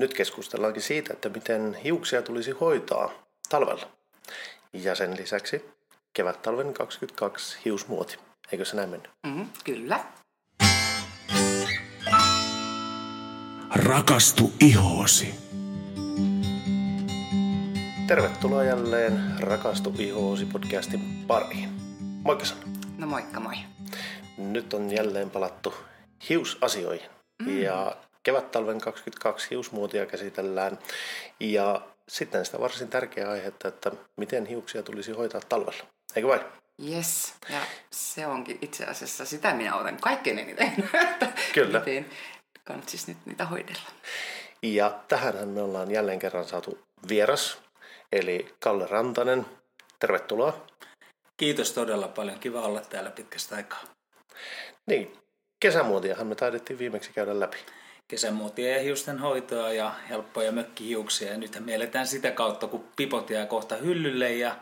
Nyt 0.00 0.14
keskustellaankin 0.14 0.82
siitä, 0.82 1.12
että 1.12 1.28
miten 1.28 1.74
hiuksia 1.74 2.22
tulisi 2.22 2.50
hoitaa 2.50 3.10
talvella. 3.48 3.86
Ja 4.72 4.94
sen 4.94 5.16
lisäksi 5.16 5.64
kevät-talven 6.12 6.74
22 6.74 7.58
hiusmuoti. 7.64 8.18
Eikö 8.52 8.64
se 8.64 8.76
näin 8.76 8.88
mennyt? 8.88 9.10
Mm, 9.26 9.46
kyllä. 9.64 10.04
Rakastu 13.74 14.52
ihoosi. 14.60 15.34
Tervetuloa 18.06 18.64
jälleen 18.64 19.20
Rakastu 19.40 19.94
ihoosi 19.98 20.46
podcastin 20.46 21.24
pariin. 21.26 21.68
Moikka 22.24 22.44
Sanna. 22.44 22.64
No 22.98 23.06
moikka 23.06 23.40
moi. 23.40 23.56
Nyt 24.38 24.74
on 24.74 24.90
jälleen 24.92 25.30
palattu 25.30 25.74
hiusasioihin. 26.28 27.10
Mm. 27.42 27.62
Ja 27.62 27.96
kevät-talven 28.22 28.80
22 28.80 29.50
hiusmuotia 29.50 30.06
käsitellään. 30.06 30.78
Ja 31.40 31.82
sitten 32.08 32.44
sitä 32.44 32.60
varsin 32.60 32.88
tärkeää 32.88 33.30
aihetta, 33.30 33.68
että 33.68 33.90
miten 34.16 34.46
hiuksia 34.46 34.82
tulisi 34.82 35.12
hoitaa 35.12 35.40
talvella. 35.48 35.84
Eikö 36.16 36.28
vain? 36.28 36.40
Yes, 36.88 37.34
ja 37.48 37.60
se 37.90 38.26
onkin 38.26 38.58
itse 38.62 38.84
asiassa 38.84 39.24
sitä 39.24 39.54
minä 39.54 39.76
olen 39.76 39.96
kaikkein 40.00 40.38
eniten, 40.38 40.72
Kyllä. 41.54 41.78
miten 41.78 42.06
kannattaisi 42.64 43.10
nyt 43.10 43.26
niitä 43.26 43.44
hoidella. 43.44 43.90
Ja 44.62 45.00
tähänhän 45.08 45.48
me 45.48 45.62
ollaan 45.62 45.90
jälleen 45.90 46.18
kerran 46.18 46.48
saatu 46.48 46.78
vieras, 47.08 47.58
eli 48.12 48.54
Kalle 48.60 48.86
Rantanen. 48.86 49.46
Tervetuloa. 49.98 50.66
Kiitos 51.36 51.72
todella 51.72 52.08
paljon. 52.08 52.38
Kiva 52.38 52.60
olla 52.60 52.80
täällä 52.80 53.10
pitkästä 53.10 53.56
aikaa. 53.56 53.80
Niin, 54.86 55.18
kesämuotiahan 55.60 56.26
me 56.26 56.34
taidettiin 56.34 56.78
viimeksi 56.78 57.12
käydä 57.12 57.40
läpi. 57.40 57.56
Kesämuotia 58.10 58.76
ja 58.76 58.82
hiusten 58.82 59.18
hoitoa 59.18 59.72
ja 59.72 59.94
helppoja 60.08 60.52
mökkihiuksia. 60.52 61.30
Ja 61.30 61.38
nythän 61.38 61.64
me 61.64 61.74
eletään 61.74 62.06
sitä 62.06 62.30
kautta, 62.30 62.66
kun 62.66 62.84
pipot 62.96 63.30
jää 63.30 63.46
kohta 63.46 63.76
hyllylle 63.76 64.34
ja 64.34 64.56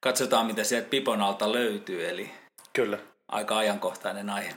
katsotaan, 0.00 0.46
mitä 0.46 0.64
sieltä 0.64 0.88
pipon 0.88 1.22
alta 1.22 1.52
löytyy. 1.52 2.08
Eli 2.08 2.30
Kyllä. 2.72 2.98
aika 3.28 3.58
ajankohtainen 3.58 4.30
aihe. 4.30 4.54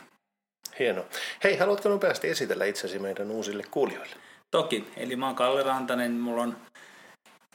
Hienoa. 0.80 1.06
Hei, 1.44 1.58
haluatko 1.58 1.90
nopeasti 1.90 2.30
esitellä 2.30 2.66
itsesi 2.66 3.00
meidän 3.00 3.32
uusille 3.32 3.64
kuulijoille? 3.72 4.16
Toki, 4.52 4.92
eli 4.98 5.16
mä 5.16 5.26
oon 5.26 5.36
Kalle 5.36 5.64
Rantanen, 5.64 6.12
mulla 6.12 6.42
on 6.42 6.58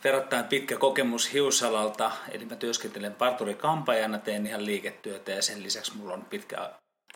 verrattain 0.05 0.45
pitkä 0.45 0.77
kokemus 0.77 1.33
hiusalalta, 1.33 2.11
eli 2.31 2.45
mä 2.45 2.57
työskentelen 2.57 3.15
parturikampajana, 3.15 4.19
teen 4.19 4.47
ihan 4.47 4.67
liiketyötä 4.67 5.33
ja 5.33 5.43
sen 5.43 5.63
lisäksi 5.63 5.97
mulla 5.97 6.15
on 6.15 6.25
pitkä 6.25 6.71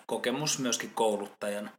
kokemus 0.06 0.58
myöskin 0.58 0.90
kouluttajan 0.94 1.70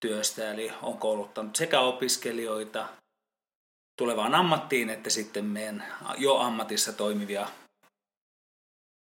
työstä, 0.00 0.50
eli 0.50 0.72
on 0.82 0.98
kouluttanut 0.98 1.56
sekä 1.56 1.80
opiskelijoita 1.80 2.88
tulevaan 3.96 4.34
ammattiin 4.34 4.90
että 4.90 5.10
sitten 5.10 5.44
meidän 5.44 5.84
jo 6.18 6.38
ammatissa 6.38 6.92
toimivia 6.92 7.48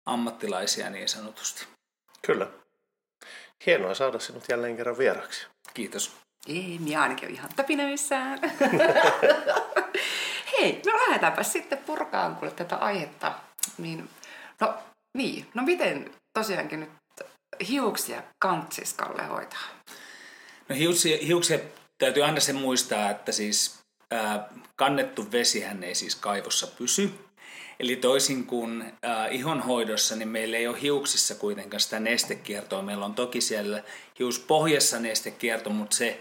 ammattilaisia 0.06 0.91
niin 0.91 1.08
sanotusti. 1.08 1.66
Kyllä. 2.27 2.47
Hienoa 3.66 3.94
saada 3.94 4.19
sinut 4.19 4.44
jälleen 4.48 4.77
kerran 4.77 4.98
vieraksi. 4.98 5.47
Kiitos. 5.75 6.16
Ei, 6.47 6.78
minä 6.80 7.03
ainakin 7.03 7.28
olen 7.28 7.34
ihan 7.34 7.50
täpinöissään. 7.56 8.41
Hei, 10.53 10.83
no 10.86 10.92
lähdetäänpä 10.92 11.42
sitten 11.42 11.78
purkaan 11.78 12.36
kuule 12.36 12.50
tätä 12.50 12.77
aihetta. 12.77 13.34
Niin, 13.78 14.10
no 14.60 14.75
niin, 15.14 15.47
no 15.55 15.62
miten 15.62 16.14
tosiaankin 16.38 16.80
nyt 16.80 16.91
hiuksia 17.69 18.22
kantsis 18.38 18.94
Kalle 18.94 19.22
hoitaa? 19.22 19.66
No 20.73 20.78
hiuksia, 21.27 21.59
täytyy 21.98 22.25
aina 22.25 22.41
se 22.41 22.53
muistaa, 22.53 23.11
että 23.11 23.33
siis 23.33 23.78
ää, 24.11 24.48
kannettu 24.77 25.33
vesihän 25.33 25.84
ei 25.84 25.95
siis 25.95 26.17
kaivossa 26.17 26.67
pysy. 26.67 27.11
Eli 27.81 27.97
toisin 27.97 28.47
kuin 28.47 28.83
äh, 28.83 29.34
ihonhoidossa, 29.34 30.17
niin 30.17 30.28
meillä 30.28 30.56
ei 30.56 30.67
ole 30.67 30.83
hiuksissa 30.83 31.34
kuitenkaan 31.34 31.81
sitä 31.81 32.00
nestekiertoa. 32.00 32.83
Meillä 32.83 33.05
on 33.05 33.15
toki 33.15 33.41
siellä 33.41 33.83
hiuspohjassa 34.19 34.99
nestekierto, 34.99 35.71
mutta 35.71 35.97
se 35.97 36.21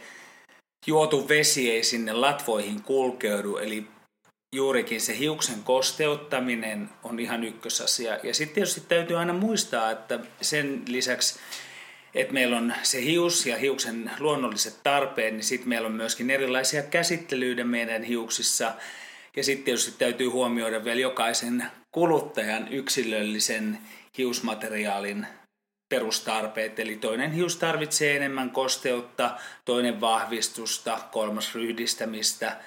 juotu 0.87 1.27
vesi 1.27 1.71
ei 1.71 1.83
sinne 1.83 2.13
latvoihin 2.13 2.81
kulkeudu. 2.81 3.57
Eli 3.57 3.87
juurikin 4.55 5.01
se 5.01 5.17
hiuksen 5.17 5.63
kosteuttaminen 5.63 6.89
on 7.03 7.19
ihan 7.19 7.43
ykkösasia. 7.43 8.19
Ja 8.23 8.33
sitten 8.33 8.55
tietysti 8.55 8.81
täytyy 8.81 9.17
aina 9.17 9.33
muistaa, 9.33 9.91
että 9.91 10.19
sen 10.41 10.83
lisäksi, 10.87 11.39
että 12.15 12.33
meillä 12.33 12.57
on 12.57 12.73
se 12.83 13.03
hius 13.03 13.45
ja 13.45 13.57
hiuksen 13.57 14.11
luonnolliset 14.19 14.79
tarpeet, 14.83 15.33
niin 15.33 15.43
sitten 15.43 15.69
meillä 15.69 15.85
on 15.85 15.91
myöskin 15.91 16.29
erilaisia 16.29 16.83
käsittelyitä 16.83 17.63
meidän 17.63 18.03
hiuksissa. 18.03 18.73
Ja 19.35 19.43
sitten 19.43 19.65
tietysti 19.65 19.91
täytyy 19.97 20.27
huomioida 20.27 20.83
vielä 20.83 21.01
jokaisen 21.01 21.65
kuluttajan 21.91 22.67
yksilöllisen 22.67 23.77
hiusmateriaalin 24.17 25.27
perustarpeet. 25.89 26.79
Eli 26.79 26.95
toinen 26.95 27.31
hius 27.31 27.55
tarvitsee 27.55 28.15
enemmän 28.15 28.49
kosteutta, 28.49 29.37
toinen 29.65 30.01
vahvistusta, 30.01 30.99
kolmas 31.11 31.55
ryhdistämistä, 31.55 32.57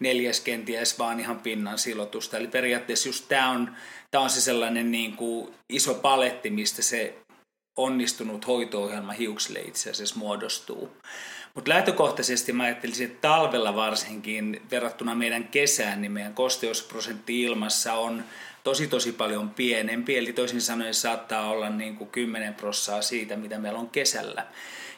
neljäs 0.00 0.40
kenties 0.40 0.98
vaan 0.98 1.20
ihan 1.20 1.40
pinnan 1.40 1.78
silotusta. 1.78 2.36
Eli 2.36 2.46
periaatteessa 2.46 3.08
just 3.08 3.28
tämä 3.28 3.50
on, 3.50 3.76
tää 4.10 4.20
on 4.20 4.30
se 4.30 4.40
sellainen 4.40 4.90
niin 4.90 5.16
kuin 5.16 5.54
iso 5.68 5.94
paletti, 5.94 6.50
mistä 6.50 6.82
se 6.82 7.14
onnistunut 7.76 8.46
hoito-ohjelma 8.46 9.12
hiuksille 9.12 9.60
itse 9.60 9.90
asiassa 9.90 10.16
muodostuu. 10.16 10.90
Mutta 11.54 11.68
lähtökohtaisesti 11.68 12.52
mä 12.52 12.62
ajattelisin, 12.62 13.06
että 13.06 13.28
talvella 13.28 13.76
varsinkin 13.76 14.62
verrattuna 14.70 15.14
meidän 15.14 15.44
kesään, 15.44 16.00
niin 16.00 16.12
meidän 16.12 16.34
kosteusprosentti 16.34 17.42
ilmassa 17.42 17.92
on 17.92 18.24
tosi 18.64 18.86
tosi 18.86 19.12
paljon 19.12 19.50
pienempi, 19.50 20.18
eli 20.18 20.32
toisin 20.32 20.60
sanoen 20.60 20.94
saattaa 20.94 21.50
olla 21.50 21.68
niin 21.68 21.96
kuin 21.96 22.10
10 22.10 22.54
prossaa 22.54 23.02
siitä, 23.02 23.36
mitä 23.36 23.58
meillä 23.58 23.78
on 23.78 23.90
kesällä. 23.90 24.46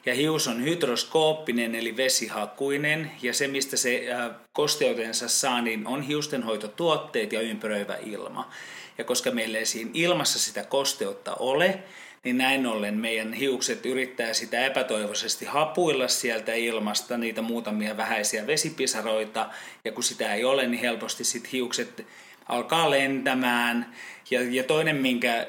Ja 0.07 0.15
hius 0.15 0.49
on 0.49 0.65
hydroskooppinen 0.65 1.75
eli 1.75 1.97
vesihakuinen 1.97 3.11
ja 3.23 3.35
se 3.35 3.49
mistä 3.49 3.77
se 3.77 4.07
kosteutensa 4.53 5.29
saa 5.29 5.61
niin 5.61 5.87
on 5.87 6.03
hiustenhoitotuotteet 6.03 7.33
ja 7.33 7.41
ympäröivä 7.41 7.97
ilma. 7.97 8.51
Ja 8.99 9.05
koska 9.05 9.31
meillä 9.31 9.59
ei 9.59 9.67
siinä 9.67 9.91
ilmassa 9.95 10.39
sitä 10.39 10.65
kosteutta 10.65 11.35
ole, 11.35 11.83
niin 12.25 12.39
näin 12.39 12.67
ollen 12.67 12.95
meidän 12.95 13.33
hiukset 13.33 13.87
yrittää 13.87 14.35
sitä 14.35 14.67
epätoivoisesti 14.67 15.45
hapuilla 15.45 16.09
sieltä 16.09 16.55
ilmasta 16.55 17.17
niitä 17.17 17.43
muutamia 17.43 17.97
vähäisiä 17.97 18.47
vesipisaroita. 18.47 19.51
Ja 19.85 19.93
kun 19.93 20.03
sitä 20.03 20.35
ei 20.35 20.45
ole, 20.45 20.67
niin 20.67 20.81
helposti 20.81 21.25
sit 21.25 21.53
hiukset 21.53 22.07
alkaa 22.49 22.91
lentämään. 22.91 23.95
Ja, 24.31 24.41
ja 24.43 24.65
toinen 24.65 24.97
minkä 24.97 25.47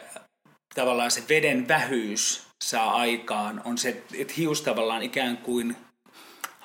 tavallaan 0.75 1.11
se 1.11 1.23
veden 1.29 1.67
vähyys 1.67 2.43
saa 2.63 2.95
aikaan 2.95 3.61
on 3.65 3.77
se, 3.77 4.03
että 4.13 4.33
hius 4.37 4.61
tavallaan 4.61 5.03
ikään 5.03 5.37
kuin 5.37 5.75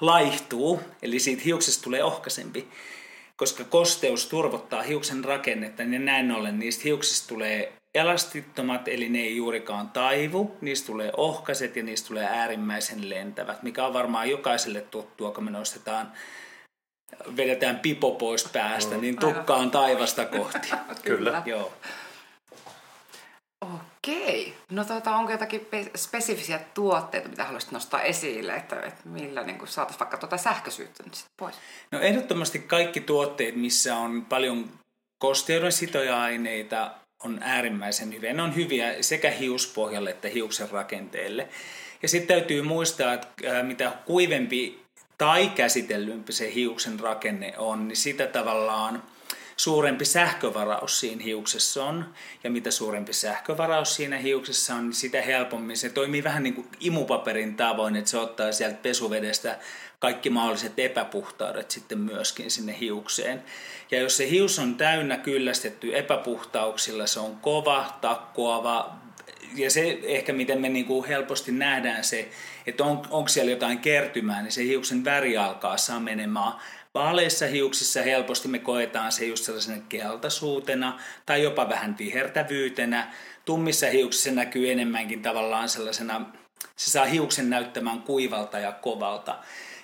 laihtuu, 0.01 0.81
eli 1.03 1.19
siitä 1.19 1.43
hiuksesta 1.45 1.85
tulee 1.85 2.05
ohkaisempi 2.05 2.69
koska 3.41 3.65
kosteus 3.65 4.27
turvottaa 4.27 4.83
hiuksen 4.83 5.25
rakennetta, 5.25 5.85
niin 5.85 6.05
näin 6.05 6.33
ollen 6.33 6.59
niistä 6.59 6.83
hiuksista 6.85 7.29
tulee 7.29 7.73
elastittomat, 7.95 8.89
eli 8.89 9.09
ne 9.09 9.19
ei 9.19 9.37
juurikaan 9.37 9.91
taivu, 9.91 10.57
niistä 10.61 10.87
tulee 10.87 11.13
ohkaiset 11.17 11.77
ja 11.77 11.83
niistä 11.83 12.09
tulee 12.09 12.27
äärimmäisen 12.27 13.11
lentävät, 13.11 13.63
mikä 13.63 13.87
on 13.87 13.93
varmaan 13.93 14.31
jokaiselle 14.31 14.81
tuttua, 14.81 15.31
kun 15.31 15.45
me 15.45 15.51
nostetaan 15.51 16.13
vedetään 17.37 17.79
pipo 17.79 18.11
pois 18.11 18.49
päästä, 18.53 18.97
niin 18.97 19.19
tukka 19.19 19.55
on 19.55 19.71
taivasta 19.71 20.25
kohti. 20.25 20.71
Kyllä. 21.05 21.43
Joo. 21.47 21.73
Okei. 23.61 24.55
No 24.71 24.85
tota, 24.85 25.17
onko 25.17 25.33
jotakin 25.33 25.61
pe- 25.61 25.91
spesifisiä 25.97 26.61
tuotteita, 26.75 27.29
mitä 27.29 27.45
haluaisit 27.45 27.73
nostaa 27.73 28.03
esille, 28.03 28.55
että, 28.55 28.77
että 28.77 29.01
millä 29.05 29.43
niin 29.43 29.59
saataisiin 29.65 30.01
vaikka 30.01 30.17
tuota 30.17 30.37
sähköisyyttä 30.37 31.03
nyt 31.03 31.15
sit 31.15 31.27
pois? 31.37 31.55
No 31.93 32.01
ehdottomasti 32.01 32.59
kaikki 32.59 33.01
tuotteet, 33.01 33.57
missä 33.57 33.97
on 33.97 34.25
paljon 34.25 34.71
kosteuden 35.19 35.73
sitoja 35.73 36.23
aineita, 36.23 36.91
on 37.25 37.39
äärimmäisen 37.43 38.15
hyviä. 38.15 38.33
Ne 38.33 38.43
on 38.43 38.57
hyviä 38.57 39.03
sekä 39.03 39.31
hiuspohjalle 39.31 40.11
että 40.11 40.29
hiuksen 40.29 40.71
rakenteelle. 40.71 41.49
Ja 42.03 42.09
sitten 42.09 42.37
täytyy 42.37 42.63
muistaa, 42.63 43.15
että 43.15 43.63
mitä 43.63 43.93
kuivempi 44.07 44.83
tai 45.19 45.49
käsitellympi 45.49 46.33
se 46.33 46.55
hiuksen 46.55 47.01
rakenne 47.01 47.55
on, 47.59 47.89
niin 47.89 47.97
sitä 47.97 48.27
tavallaan 48.27 49.03
suurempi 49.57 50.05
sähkövaraus 50.05 51.01
siinä 51.01 51.23
hiuksessa 51.23 51.85
on. 51.85 52.15
Ja 52.45 52.51
mitä 52.51 52.71
suurempi 52.71 53.13
sähkövaraus 53.13 53.95
siinä 53.95 54.19
hiuksessa 54.19 54.75
on, 54.75 54.85
niin 54.85 54.95
sitä 54.95 55.23
helpommin 55.23 55.77
se 55.77 55.89
toimii 55.89 56.25
vähän 56.25 56.43
niin 56.43 56.55
kuin 56.55 56.69
imupaperin 56.81 57.57
tavoin, 57.57 57.97
että 57.97 58.11
se 58.11 58.19
ottaa 58.19 58.53
sieltä 58.53 58.79
pesuvedestä 58.83 59.59
kaikki 60.01 60.31
mahdolliset 60.31 60.79
epäpuhtaudet 60.79 61.71
sitten 61.71 61.99
myöskin 61.99 62.51
sinne 62.51 62.77
hiukseen. 62.81 63.45
Ja 63.91 63.99
jos 63.99 64.17
se 64.17 64.31
hius 64.31 64.59
on 64.59 64.75
täynnä 64.75 65.17
kyllästetty 65.17 65.99
epäpuhtauksilla, 65.99 67.07
se 67.07 67.21
on 67.21 67.37
kova, 67.37 67.99
takkoava, 68.01 68.97
ja 69.57 69.71
se 69.71 69.99
ehkä 70.03 70.33
miten 70.33 70.61
me 70.61 70.69
niin 70.69 70.87
kuin 70.87 71.09
helposti 71.09 71.53
nähdään 71.53 72.05
se, 72.05 72.29
että 72.67 72.85
on, 72.85 73.03
onko 73.11 73.29
siellä 73.29 73.51
jotain 73.51 73.79
kertymää, 73.79 74.43
niin 74.43 74.53
se 74.53 74.65
hiuksen 74.65 75.05
väri 75.05 75.37
alkaa 75.37 75.77
saa 75.77 76.01
menemään 76.01 76.53
Vaaleissa 76.95 77.47
hiuksissa 77.47 78.03
helposti 78.03 78.49
me 78.49 78.59
koetaan 78.59 79.13
se 79.13 79.27
just 79.27 79.45
sellaisena 79.45 79.83
keltaisuutena 79.89 80.99
tai 81.27 81.43
jopa 81.43 81.69
vähän 81.69 81.99
vihertävyytenä. 81.99 83.13
Tummissa 83.45 83.87
hiuksissa 83.87 84.31
näkyy 84.31 84.71
enemmänkin 84.71 85.23
tavallaan 85.23 85.69
sellaisena, 85.69 86.27
se 86.81 86.91
saa 86.91 87.05
hiuksen 87.05 87.51
näyttämään 87.51 88.03
kuivalta 88.03 88.59
ja 88.59 88.73
kovalta. 88.73 89.39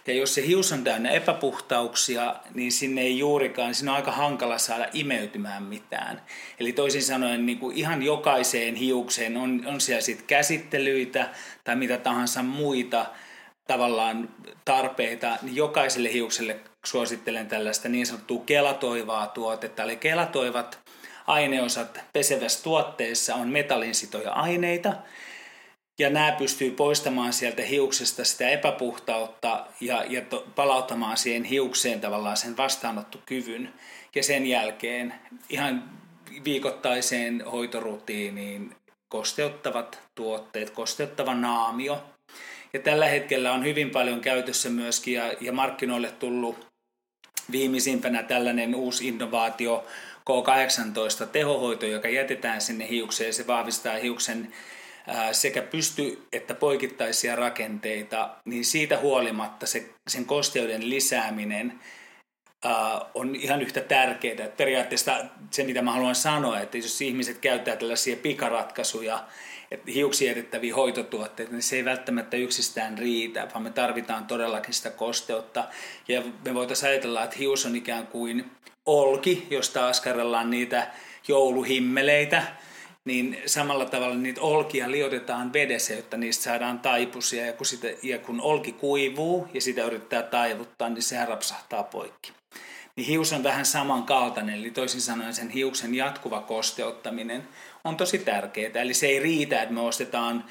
Ja 0.07 0.15
jos 0.15 0.35
se 0.35 0.47
hius 0.47 0.73
on 0.73 0.85
täynnä 0.85 1.11
epäpuhtauksia, 1.11 2.35
niin 2.55 2.73
sinne 2.73 3.01
ei 3.01 3.19
juurikaan, 3.19 3.75
sinne 3.75 3.91
on 3.91 3.97
aika 3.97 4.13
hankala 4.13 4.59
saada 4.59 4.89
imeytymään 4.93 5.63
mitään. 5.63 6.23
Eli 6.61 6.73
toisin 6.73 7.03
sanoen 7.03 7.47
niin 7.47 7.59
kuin 7.59 7.77
ihan 7.77 8.03
jokaiseen 8.03 8.75
hiukseen 8.75 9.37
on, 9.37 9.63
on 9.67 9.81
siellä 9.81 10.01
sitten 10.01 10.27
käsittelyitä 10.27 11.29
tai 11.65 11.77
mitä 11.77 11.99
tahansa 11.99 12.43
muita 12.43 13.07
tavallaan 13.67 14.29
tarpeita, 14.65 15.39
niin 15.43 15.57
jokaiselle 15.57 16.13
hiukselle 16.13 16.57
suosittelen 16.85 17.47
tällaista 17.47 17.89
niin 17.89 18.07
sanottua 18.07 18.43
kelatoivaa 18.47 19.27
tuotetta. 19.27 19.83
Eli 19.83 19.97
kelatoivat 19.97 20.79
aineosat 21.27 22.01
pesevässä 22.13 22.63
tuotteessa 22.63 23.35
on 23.35 23.49
metallinsitoja 23.49 24.33
aineita, 24.33 24.93
ja 25.99 26.11
nämä 26.11 26.33
pystyy 26.33 26.71
poistamaan 26.71 27.33
sieltä 27.33 27.63
hiuksesta 27.63 28.25
sitä 28.25 28.49
epäpuhtautta 28.49 29.67
ja, 29.81 30.05
ja 30.09 30.21
to, 30.21 30.47
palauttamaan 30.55 31.17
siihen 31.17 31.45
hiukseen 31.45 32.01
tavallaan 32.01 32.37
sen 32.37 32.57
vastaanottokyvyn. 32.57 33.73
Ja 34.15 34.23
sen 34.23 34.47
jälkeen 34.47 35.15
ihan 35.49 35.85
viikoittaiseen 36.45 37.45
hoitorutiiniin 37.53 38.75
kosteuttavat 39.09 40.01
tuotteet, 40.15 40.71
kosteuttava 40.71 41.35
naamio. 41.35 42.05
Ja 42.73 42.81
tällä 42.81 43.07
hetkellä 43.07 43.53
on 43.53 43.65
hyvin 43.65 43.91
paljon 43.91 44.21
käytössä 44.21 44.71
myöskin 44.71 45.15
ja, 45.15 45.33
ja 45.41 45.53
markkinoille 45.53 46.11
tullut 46.11 46.67
viimeisimpänä 47.51 48.23
tällainen 48.23 48.75
uusi 48.75 49.09
innovaatio 49.09 49.85
K18 50.31 51.27
tehohoito, 51.27 51.87
joka 51.87 52.09
jätetään 52.09 52.61
sinne 52.61 52.89
hiukseen. 52.89 53.35
Se 53.35 53.47
vahvistaa 53.47 53.97
hiuksen 53.97 54.53
sekä 55.33 55.63
pysty- 55.63 56.27
että 56.33 56.55
poikittaisia 56.55 57.37
rakenteita, 57.37 58.31
niin 58.45 58.65
siitä 58.65 58.99
huolimatta 58.99 59.67
se, 59.67 59.89
sen 60.09 60.25
kosteuden 60.25 60.91
lisääminen 60.91 61.81
on 63.15 63.37
ihan 63.37 63.63
yhtä 63.63 63.81
tärkeää. 63.81 64.45
Että 64.45 64.57
periaatteessa 64.57 65.25
se, 65.51 65.65
mitä 65.65 65.83
mä 65.83 65.93
haluan 65.93 66.15
sanoa, 66.15 66.61
että 66.61 66.79
jos 66.79 67.01
ihmiset 67.01 67.39
käyttää 67.39 67.77
tällaisia 67.77 68.17
pikaratkaisuja, 68.17 69.25
että 69.71 69.91
hiuksiin 69.91 70.29
jätettäviä 70.29 70.75
hoitotuotteita, 70.75 71.53
niin 71.53 71.63
se 71.63 71.77
ei 71.77 71.85
välttämättä 71.85 72.37
yksistään 72.37 72.99
riitä, 72.99 73.49
vaan 73.53 73.63
me 73.63 73.71
tarvitaan 73.71 74.27
todellakin 74.27 74.75
sitä 74.75 74.91
kosteutta. 74.91 75.65
Ja 76.09 76.23
me 76.45 76.55
voitaisiin 76.55 76.91
ajatella, 76.91 77.25
että 77.25 77.37
hius 77.37 77.67
on 77.67 77.77
ikään 77.77 78.07
kuin 78.07 78.51
olki, 78.87 79.47
josta 79.51 79.89
askarellaan 79.89 80.51
niitä 80.51 80.91
jouluhimmeleitä, 81.29 82.43
niin 83.07 83.39
samalla 83.47 83.85
tavalla 83.85 84.15
niitä 84.15 84.41
olkia 84.41 84.91
liotetaan 84.91 85.53
vedessä, 85.53 85.95
jotta 85.95 86.17
niistä 86.17 86.45
saadaan 86.45 86.79
taipusia. 86.79 87.47
Ja 87.47 87.53
kun, 87.53 87.67
sitä, 87.67 87.89
ja 88.03 88.19
kun 88.19 88.41
olki 88.41 88.73
kuivuu 88.73 89.49
ja 89.55 89.61
sitä 89.61 89.85
yrittää 89.85 90.23
taivuttaa, 90.23 90.89
niin 90.89 91.03
sehän 91.03 91.29
rapsahtaa 91.29 91.83
poikki. 91.83 92.33
Niin 92.97 93.07
hius 93.07 93.33
on 93.33 93.43
vähän 93.43 93.67
samankaltainen, 93.67 94.55
eli 94.55 94.71
toisin 94.71 95.01
sanoen 95.01 95.35
sen 95.35 95.51
hiuksen 95.51 95.95
jatkuva 95.95 96.41
kosteuttaminen 96.41 97.49
on 97.85 97.97
tosi 97.97 98.19
tärkeää. 98.19 98.83
Eli 98.83 98.95
se 98.95 99.07
ei 99.07 99.19
riitä, 99.19 99.63
että 99.63 99.75
me 99.75 99.81
ostetaan 99.81 100.45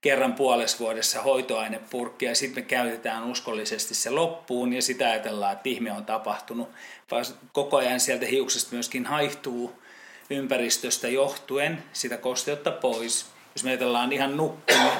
kerran 0.00 0.32
puolessa 0.32 0.78
vuodessa 0.78 1.22
hoitoainepurkki 1.22 2.24
ja 2.24 2.34
sitten 2.34 2.62
me 2.62 2.68
käytetään 2.68 3.24
uskollisesti 3.24 3.94
se 3.94 4.10
loppuun 4.10 4.72
ja 4.72 4.82
sitä 4.82 5.10
ajatellaan, 5.10 5.52
että 5.52 5.68
ihme 5.68 5.92
on 5.92 6.04
tapahtunut, 6.04 6.68
vaan 7.10 7.24
koko 7.52 7.76
ajan 7.76 8.00
sieltä 8.00 8.26
hiuksesta 8.26 8.72
myöskin 8.72 9.06
haihtuu 9.06 9.82
ympäristöstä 10.30 11.08
johtuen 11.08 11.82
sitä 11.92 12.16
kosteutta 12.16 12.70
pois. 12.70 13.26
Jos 13.54 13.64
me 13.64 13.70
ajatellaan 13.70 14.12
ihan 14.12 14.36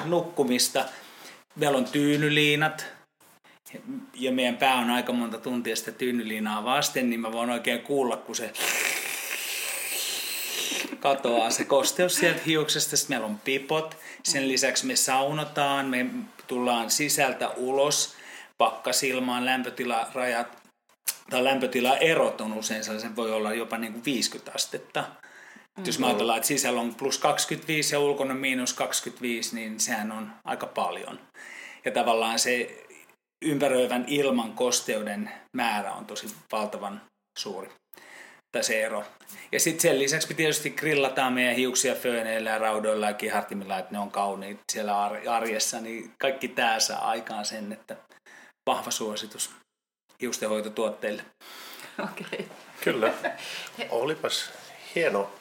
nukkumista, 0.05 0.85
meillä 1.55 1.77
on 1.77 1.85
tyynyliinat, 1.85 2.85
ja 4.13 4.31
meidän 4.31 4.57
pää 4.57 4.75
on 4.75 4.89
aika 4.89 5.13
monta 5.13 5.37
tuntia 5.37 5.75
sitä 5.75 5.91
tyynyliinaa 5.91 6.63
vasten, 6.63 7.09
niin 7.09 7.19
mä 7.19 7.31
voin 7.31 7.49
oikein 7.49 7.81
kuulla, 7.81 8.17
kun 8.17 8.35
se 8.35 8.53
katoaa 10.99 11.49
se 11.49 11.65
kosteus 11.65 12.15
sieltä 12.15 12.41
hiuksesta. 12.45 12.97
Sitten 12.97 13.15
meillä 13.15 13.27
on 13.27 13.39
pipot. 13.39 13.97
Sen 14.23 14.47
lisäksi 14.47 14.85
me 14.85 14.95
saunotaan, 14.95 15.85
me 15.85 16.05
tullaan 16.47 16.89
sisältä 16.89 17.49
ulos 17.49 18.15
pakkasilmaan, 18.57 19.45
lämpötilarajat 19.45 20.59
tai 21.29 21.43
lämpötilaerot 21.43 22.41
on 22.41 22.53
usein 22.53 22.83
sellaisen, 22.83 23.15
voi 23.15 23.31
olla 23.31 23.53
jopa 23.53 23.77
niin 23.77 23.93
kuin 23.93 24.05
50 24.05 24.51
astetta. 24.55 25.03
Mm. 25.79 25.85
Jos 25.85 25.99
me 25.99 26.07
ajatellaan, 26.07 26.37
että 26.37 26.47
sisällä 26.47 26.81
on 26.81 26.95
plus 26.95 27.17
25 27.17 27.95
ja 27.95 27.99
ulkona 27.99 28.33
miinus 28.33 28.73
25, 28.73 29.55
niin 29.55 29.79
sehän 29.79 30.11
on 30.11 30.31
aika 30.45 30.67
paljon. 30.67 31.19
Ja 31.85 31.91
tavallaan 31.91 32.39
se 32.39 32.85
ympäröivän 33.45 34.05
ilman 34.07 34.53
kosteuden 34.53 35.31
määrä 35.57 35.93
on 35.93 36.05
tosi 36.05 36.27
valtavan 36.51 37.01
suuri. 37.39 37.69
Tai 38.51 38.63
se 38.63 38.83
ero. 38.83 39.03
Ja 39.51 39.59
sitten 39.59 39.81
sen 39.81 39.99
lisäksi 39.99 40.27
me 40.27 40.33
tietysti 40.33 40.69
grillataan 40.69 41.33
meidän 41.33 41.55
hiuksia 41.55 41.95
fööneillä 41.95 42.49
ja 42.49 42.57
raudoilla 42.57 43.07
ja 43.07 43.13
kihartimilla, 43.13 43.77
että 43.77 43.91
ne 43.91 43.99
on 43.99 44.11
kauniit 44.11 44.59
siellä 44.71 45.03
arjessa, 45.27 45.81
niin 45.81 46.11
kaikki 46.17 46.47
tämä 46.47 46.79
saa 46.79 47.09
aikaan 47.09 47.45
sen, 47.45 47.71
että 47.71 47.95
vahva 48.69 48.91
suositus 48.91 49.51
hiustenhoitotuotteille. 50.21 51.23
Okei. 52.03 52.25
Okay. 52.31 52.45
Kyllä. 52.83 53.13
Olipas 53.89 54.51
hieno. 54.95 55.38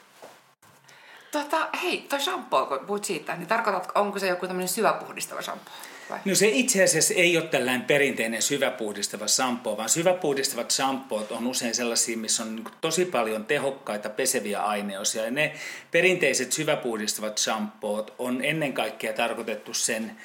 Tota, 1.32 1.68
hei, 1.82 2.06
toi 2.08 2.20
shampoo, 2.20 2.66
kun 2.66 2.78
puhut 2.86 3.04
siitä, 3.04 3.36
niin 3.36 3.48
tarkoitatko, 3.48 4.00
onko 4.00 4.18
se 4.18 4.28
joku 4.28 4.46
tämmöinen 4.46 4.68
syväpuhdistava 4.68 5.42
shampoo? 5.42 5.74
Vai? 6.10 6.18
No 6.24 6.34
se 6.34 6.48
itse 6.48 6.84
asiassa 6.84 7.14
ei 7.14 7.36
ole 7.36 7.46
tällainen 7.46 7.82
perinteinen 7.82 8.42
syväpuhdistava 8.42 9.26
shampoo, 9.28 9.76
vaan 9.76 9.88
syväpuhdistavat 9.88 10.70
shampoot 10.70 11.32
on 11.32 11.46
usein 11.46 11.74
sellaisia, 11.74 12.16
missä 12.16 12.42
on 12.42 12.56
niin 12.56 12.66
tosi 12.80 13.04
paljon 13.04 13.44
tehokkaita 13.44 14.10
peseviä 14.10 14.62
aineosia. 14.62 15.24
Ja 15.24 15.30
ne 15.30 15.52
perinteiset 15.90 16.52
syväpuhdistavat 16.52 17.38
shampoot 17.38 18.14
on 18.18 18.44
ennen 18.44 18.72
kaikkea 18.72 19.12
tarkoitettu 19.12 19.74
sen 19.74 20.16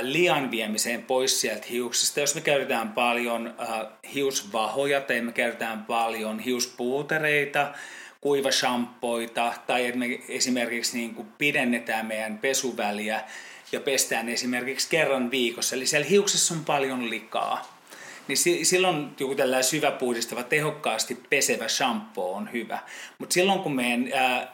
lian 0.00 0.50
viemiseen 0.50 1.02
pois 1.02 1.40
sieltä 1.40 1.66
hiuksista. 1.70 2.20
Jos 2.20 2.34
me 2.34 2.40
käytetään 2.40 2.92
paljon 2.92 3.54
hiusvahoja 4.14 5.00
tai 5.00 5.20
me 5.20 5.32
käytetään 5.32 5.84
paljon 5.84 6.38
hiuspuutereita, 6.38 7.72
kuivashampoita 8.24 9.52
tai 9.66 9.86
että 9.86 9.98
me 9.98 10.20
esimerkiksi 10.28 10.96
niin 10.96 11.14
kuin 11.14 11.28
pidennetään 11.38 12.06
meidän 12.06 12.38
pesuväliä 12.38 13.24
ja 13.72 13.80
pestään 13.80 14.28
esimerkiksi 14.28 14.88
kerran 14.90 15.30
viikossa. 15.30 15.76
Eli 15.76 15.86
siellä 15.86 16.08
hiuksessa 16.08 16.54
on 16.54 16.64
paljon 16.64 17.10
likaa. 17.10 17.78
Niin 18.28 18.66
silloin 18.66 19.10
joku 19.20 19.34
tällainen 19.34 19.64
syväpuhdistava, 19.64 20.42
tehokkaasti 20.42 21.18
pesevä 21.30 21.68
shampoo 21.68 22.34
on 22.34 22.52
hyvä. 22.52 22.78
Mutta 23.18 23.34
silloin 23.34 23.60
kun 23.60 23.74
meidän 23.74 24.10
äh, 24.14 24.48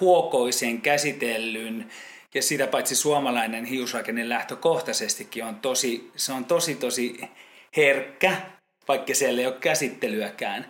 huokoisen 0.00 0.80
käsitellyn 0.80 1.88
ja 2.34 2.42
sitä 2.42 2.66
paitsi 2.66 2.96
suomalainen 2.96 3.64
hiusrakenne 3.64 4.28
lähtökohtaisestikin 4.28 5.44
on 5.44 5.56
tosi, 5.56 6.10
se 6.16 6.32
on 6.32 6.44
tosi 6.44 6.74
tosi 6.74 7.20
herkkä, 7.76 8.36
vaikka 8.88 9.14
siellä 9.14 9.40
ei 9.40 9.46
ole 9.46 9.54
käsittelyäkään. 9.60 10.66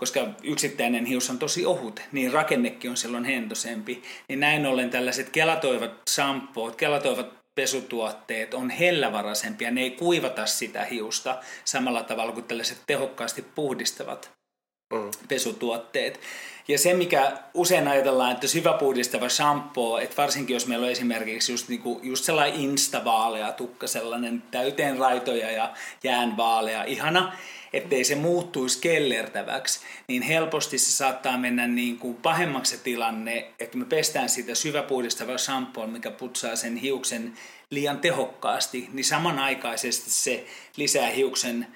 Koska 0.00 0.28
yksittäinen 0.42 1.04
hius 1.04 1.30
on 1.30 1.38
tosi 1.38 1.66
ohut, 1.66 2.00
niin 2.12 2.32
rakennekin 2.32 2.90
on 2.90 2.96
silloin 2.96 3.24
hentosempi. 3.24 4.02
Niin 4.28 4.40
näin 4.40 4.66
ollen 4.66 4.90
tällaiset 4.90 5.30
kelatoivat 5.30 5.90
shampoot, 6.10 6.76
kelatoivat 6.76 7.26
pesutuotteet 7.54 8.54
on 8.54 8.70
hellävaraisempia. 8.70 9.70
Ne 9.70 9.80
ei 9.80 9.90
kuivata 9.90 10.46
sitä 10.46 10.84
hiusta 10.84 11.38
samalla 11.64 12.02
tavalla 12.02 12.32
kuin 12.32 12.44
tällaiset 12.44 12.78
tehokkaasti 12.86 13.42
puhdistavat 13.42 14.30
mm. 14.90 15.10
pesutuotteet. 15.28 16.20
Ja 16.68 16.78
se, 16.78 16.94
mikä 16.94 17.32
usein 17.54 17.88
ajatellaan, 17.88 18.32
että 18.32 18.46
syväpuhdistava 18.46 19.28
shampoo, 19.28 19.98
että 19.98 20.16
varsinkin 20.16 20.54
jos 20.54 20.66
meillä 20.66 20.84
on 20.84 20.92
esimerkiksi 20.92 21.52
just, 21.52 21.68
niinku, 21.68 22.00
just 22.02 22.24
sellainen 22.24 22.60
instavaalea 22.60 23.52
tukka, 23.52 23.86
sellainen 23.86 24.42
täyteen 24.50 24.98
raitoja 24.98 25.50
ja 25.50 25.74
jäänvaalea, 26.04 26.84
ihana, 26.84 27.32
ettei 27.72 28.04
se 28.04 28.14
muuttuisi 28.14 28.80
kellertäväksi, 28.80 29.80
niin 30.08 30.22
helposti 30.22 30.78
se 30.78 30.92
saattaa 30.92 31.38
mennä 31.38 31.66
niin 31.66 31.98
kuin 31.98 32.16
pahemmaksi 32.16 32.76
se 32.76 32.82
tilanne, 32.82 33.52
että 33.60 33.78
me 33.78 33.84
pestään 33.84 34.28
sitä 34.28 34.54
syväpuhdistavaa 34.54 35.38
shampoo, 35.38 35.86
mikä 35.86 36.10
putsaa 36.10 36.56
sen 36.56 36.76
hiuksen 36.76 37.32
liian 37.70 37.98
tehokkaasti, 37.98 38.88
niin 38.92 39.04
samanaikaisesti 39.04 40.10
se 40.10 40.46
lisää 40.76 41.10
hiuksen 41.10 41.66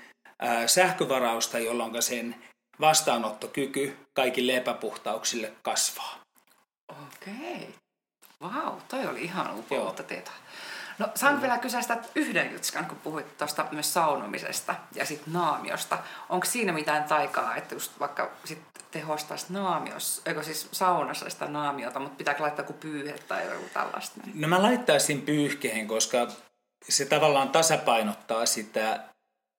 sähkövarausta, 0.66 1.58
jolloin 1.58 2.02
sen 2.02 2.34
vastaanottokyky 2.80 3.96
kaikille 4.14 4.56
epäpuhtauksille 4.56 5.52
kasvaa. 5.62 6.18
Okei. 6.88 7.74
Vau, 8.40 8.50
wow, 8.50 8.80
toi 8.88 9.06
oli 9.06 9.22
ihan 9.22 9.58
upeutta 9.58 10.02
tietoa. 10.02 10.34
No 10.98 11.08
saanko 11.14 11.42
vielä 11.42 11.58
kysyä 11.58 11.82
sitä 11.82 11.98
yhden 12.14 12.52
jutskan, 12.52 12.86
kun 12.86 12.98
puhuit 12.98 13.38
tuosta 13.38 13.66
myös 13.70 13.94
saunomisesta 13.94 14.74
ja 14.94 15.06
sitten 15.06 15.32
naamiosta. 15.32 15.98
Onko 16.28 16.46
siinä 16.46 16.72
mitään 16.72 17.04
taikaa, 17.04 17.56
että 17.56 17.74
just 17.74 18.00
vaikka 18.00 18.30
sit 18.44 18.62
tehostaisi 18.90 19.46
naamios, 19.48 20.22
eikö 20.26 20.42
siis 20.42 20.68
saunassa 20.72 21.30
sitä 21.30 21.46
naamiota, 21.46 22.00
mutta 22.00 22.16
pitääkö 22.16 22.42
laittaa 22.42 22.64
kuin 22.64 22.78
pyyhe 22.78 23.12
tai 23.28 23.46
joku 23.46 23.68
tällaista? 23.72 24.20
No 24.34 24.48
mä 24.48 24.62
laittaisin 24.62 25.22
pyyhkeen, 25.22 25.88
koska 25.88 26.28
se 26.88 27.04
tavallaan 27.04 27.48
tasapainottaa 27.48 28.46
sitä 28.46 29.00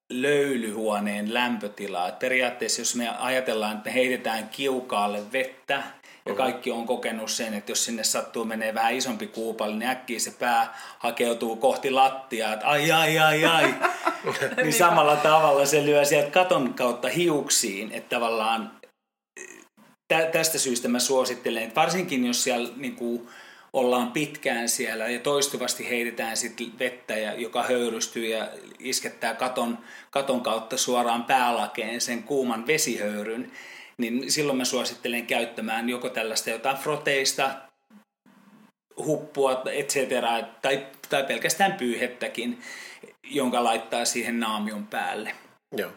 löylyhuoneen 0.10 1.34
lämpötilaa. 1.34 2.08
Et 2.08 2.20
periaatteessa 2.20 2.82
jos 2.82 2.96
me 2.96 3.10
ajatellaan, 3.10 3.78
että 3.78 3.90
me 3.90 3.94
heitetään 3.94 4.50
kiukaalle 4.50 5.32
vettä 5.32 5.84
ja 6.26 6.36
kaikki 6.36 6.72
on 6.72 6.86
kokenut 6.86 7.32
sen, 7.32 7.54
että 7.54 7.72
jos 7.72 7.86
sinne 7.86 8.04
sattuu 8.04 8.46
menee 8.46 8.74
vähän 8.74 8.94
isompi 8.94 9.28
kuupalli, 9.28 9.76
niin 9.76 9.90
äkkiä 9.90 10.20
se 10.20 10.32
pää 10.32 10.78
hakeutuu 11.00 11.56
kohti 11.56 11.92
lattiaa, 11.92 12.54
että 12.54 12.68
ai 12.68 12.92
ai 12.92 13.20
ai 13.20 13.46
ai. 13.46 13.74
niin 14.64 14.74
samalla 14.74 15.16
tavalla 15.16 15.66
se 15.66 15.86
lyö 15.86 16.06
sieltä 16.06 16.32
katon 16.32 16.74
kautta 16.74 17.08
hiuksiin, 17.08 17.92
että 17.92 18.16
tavallaan 18.16 18.72
tästä 20.32 20.58
syystä 20.58 20.88
mä 20.88 21.00
suosittelen, 21.00 21.64
että 21.64 21.82
varsinkin 21.82 22.26
jos 22.26 22.44
siellä 22.44 22.70
niin 22.76 22.96
kuin, 22.96 23.28
ollaan 23.76 24.12
pitkään 24.12 24.70
siellä 24.70 25.10
ja 25.10 25.20
toistuvasti 25.20 25.90
heitetään 25.90 26.38
sitten 26.38 26.80
vettä, 26.80 27.14
ja, 27.14 27.34
joka 27.34 27.64
höyrystyy 27.64 28.26
ja 28.26 28.48
iskettää 28.80 29.34
katon, 29.34 29.78
katon 30.12 30.42
kautta 30.42 30.78
suoraan 30.78 31.24
päälakeen 31.24 32.02
sen 32.02 32.24
kuuman 32.24 32.68
vesihöyryn, 32.68 33.52
niin 33.98 34.32
silloin 34.32 34.58
mä 34.58 34.66
suosittelen 34.66 35.28
käyttämään 35.28 35.90
joko 35.90 36.10
tällaista 36.10 36.50
jotain 36.50 36.78
froteista, 36.78 37.52
huppua, 38.98 39.64
et 39.72 39.90
cetera, 39.90 40.42
tai, 40.62 40.88
tai 41.10 41.24
pelkästään 41.24 41.74
pyyhettäkin, 41.74 42.60
jonka 43.24 43.64
laittaa 43.64 44.06
siihen 44.06 44.40
naamion 44.40 44.88
päälle. 44.88 45.32
Joo. 45.78 45.92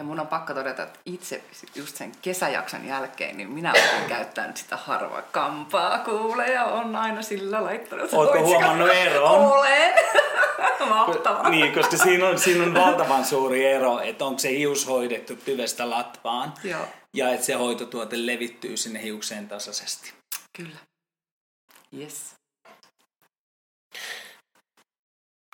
Ja 0.00 0.04
mun 0.04 0.20
on 0.20 0.26
pakko 0.26 0.54
todeta, 0.54 0.82
että 0.82 0.98
itse 1.06 1.42
just 1.74 1.96
sen 1.96 2.12
kesäjakson 2.22 2.86
jälkeen, 2.86 3.36
niin 3.36 3.50
minä 3.50 3.72
olen 3.72 4.08
käyttänyt 4.08 4.56
sitä 4.56 4.76
harva 4.76 5.22
kampaa 5.22 5.98
kuule 5.98 6.46
ja 6.46 6.64
on 6.64 6.96
aina 6.96 7.22
sillä 7.22 7.64
laittanut. 7.64 8.12
Oletko 8.12 8.40
huomannut 8.40 8.90
eron? 8.90 9.30
Olen. 9.30 9.94
Mahtavaa. 10.88 11.50
niin, 11.50 11.72
koska 11.72 11.96
siinä 11.96 12.28
on, 12.28 12.38
siinä 12.38 12.64
on 12.64 12.74
valtavan 12.74 13.24
suuri 13.24 13.66
ero, 13.66 14.00
että 14.00 14.24
onko 14.24 14.38
se 14.38 14.50
hius 14.50 14.86
hoidettu 14.86 15.36
tyvestä 15.36 15.90
latvaan 15.90 16.52
Joo. 16.64 16.84
ja 17.14 17.32
että 17.32 17.46
se 17.46 17.52
hoitotuote 17.52 18.26
levittyy 18.26 18.76
sinne 18.76 19.02
hiukseen 19.02 19.48
tasaisesti. 19.48 20.12
Kyllä. 20.56 20.76
Yes. 21.98 22.34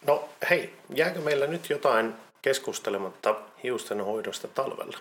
No 0.06 0.28
hei, 0.50 0.74
jääkö 0.94 1.20
meillä 1.20 1.46
nyt 1.46 1.70
jotain 1.70 2.14
keskustelematta 2.46 3.34
hiusten 3.62 4.04
hoidosta 4.04 4.48
talvella? 4.48 4.98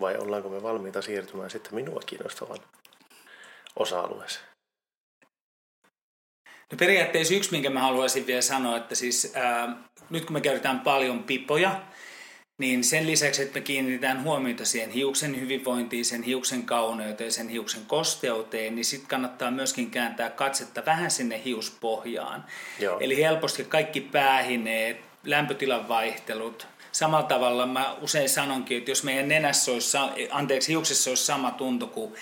Vai 0.00 0.16
ollaanko 0.16 0.48
me 0.48 0.62
valmiita 0.62 1.02
siirtymään 1.02 1.50
sitten 1.50 1.74
minua 1.74 2.00
kiinnostavan 2.06 2.58
osa-alueeseen? 3.76 4.44
No 6.72 6.76
periaatteessa 6.78 7.34
yksi, 7.34 7.50
minkä 7.50 7.70
mä 7.70 7.80
haluaisin 7.80 8.26
vielä 8.26 8.42
sanoa, 8.42 8.76
että 8.76 8.94
siis 8.94 9.32
ää, 9.34 9.76
nyt 10.10 10.24
kun 10.24 10.32
me 10.32 10.40
käytetään 10.40 10.80
paljon 10.80 11.22
pipoja, 11.22 11.80
niin 12.58 12.84
sen 12.84 13.06
lisäksi, 13.06 13.42
että 13.42 13.58
me 13.58 13.64
kiinnitetään 13.64 14.22
huomiota 14.22 14.64
siihen 14.64 14.90
hiuksen 14.90 15.40
hyvinvointiin, 15.40 16.04
sen 16.04 16.22
hiuksen 16.22 16.62
kauneuteen, 16.62 17.32
sen 17.32 17.48
hiuksen 17.48 17.86
kosteuteen, 17.86 18.74
niin 18.74 18.84
sitten 18.84 19.08
kannattaa 19.08 19.50
myöskin 19.50 19.90
kääntää 19.90 20.30
katsetta 20.30 20.82
vähän 20.86 21.10
sinne 21.10 21.44
hiuspohjaan. 21.44 22.44
Joo. 22.78 22.98
Eli 23.00 23.22
helposti 23.22 23.64
kaikki 23.64 24.00
päähineet, 24.00 25.00
lämpötilan 25.24 25.88
vaihtelut, 25.88 26.73
samalla 26.94 27.26
tavalla 27.26 27.66
mä 27.66 27.96
usein 28.00 28.28
sanonkin, 28.28 28.78
että 28.78 28.90
jos 28.90 29.04
meidän 29.04 29.28
nenässä 29.28 29.72
olisi, 29.72 29.96
anteeksi, 30.30 30.72
hiuksissa 30.72 31.10
olisi 31.10 31.24
sama 31.24 31.50
tunto 31.50 31.86
kuin 31.86 32.14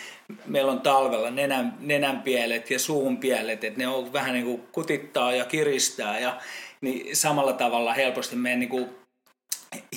meillä 0.47 0.73
on 0.73 0.81
talvella 0.81 1.31
nenän, 1.31 1.75
nenänpielet 1.81 2.71
ja 2.71 2.79
suunpielet, 2.79 3.65
että 3.65 3.79
ne 3.79 3.89
on 3.89 4.13
vähän 4.13 4.35
niin 4.35 4.45
kuin 4.45 4.63
kutittaa 4.73 5.33
ja 5.33 5.45
kiristää 5.45 6.19
ja 6.19 6.41
niin 6.81 7.17
samalla 7.17 7.53
tavalla 7.53 7.95
helposti 7.95 8.37
meidän 8.37 8.61
niin 8.61 8.71
kuin 8.71 8.89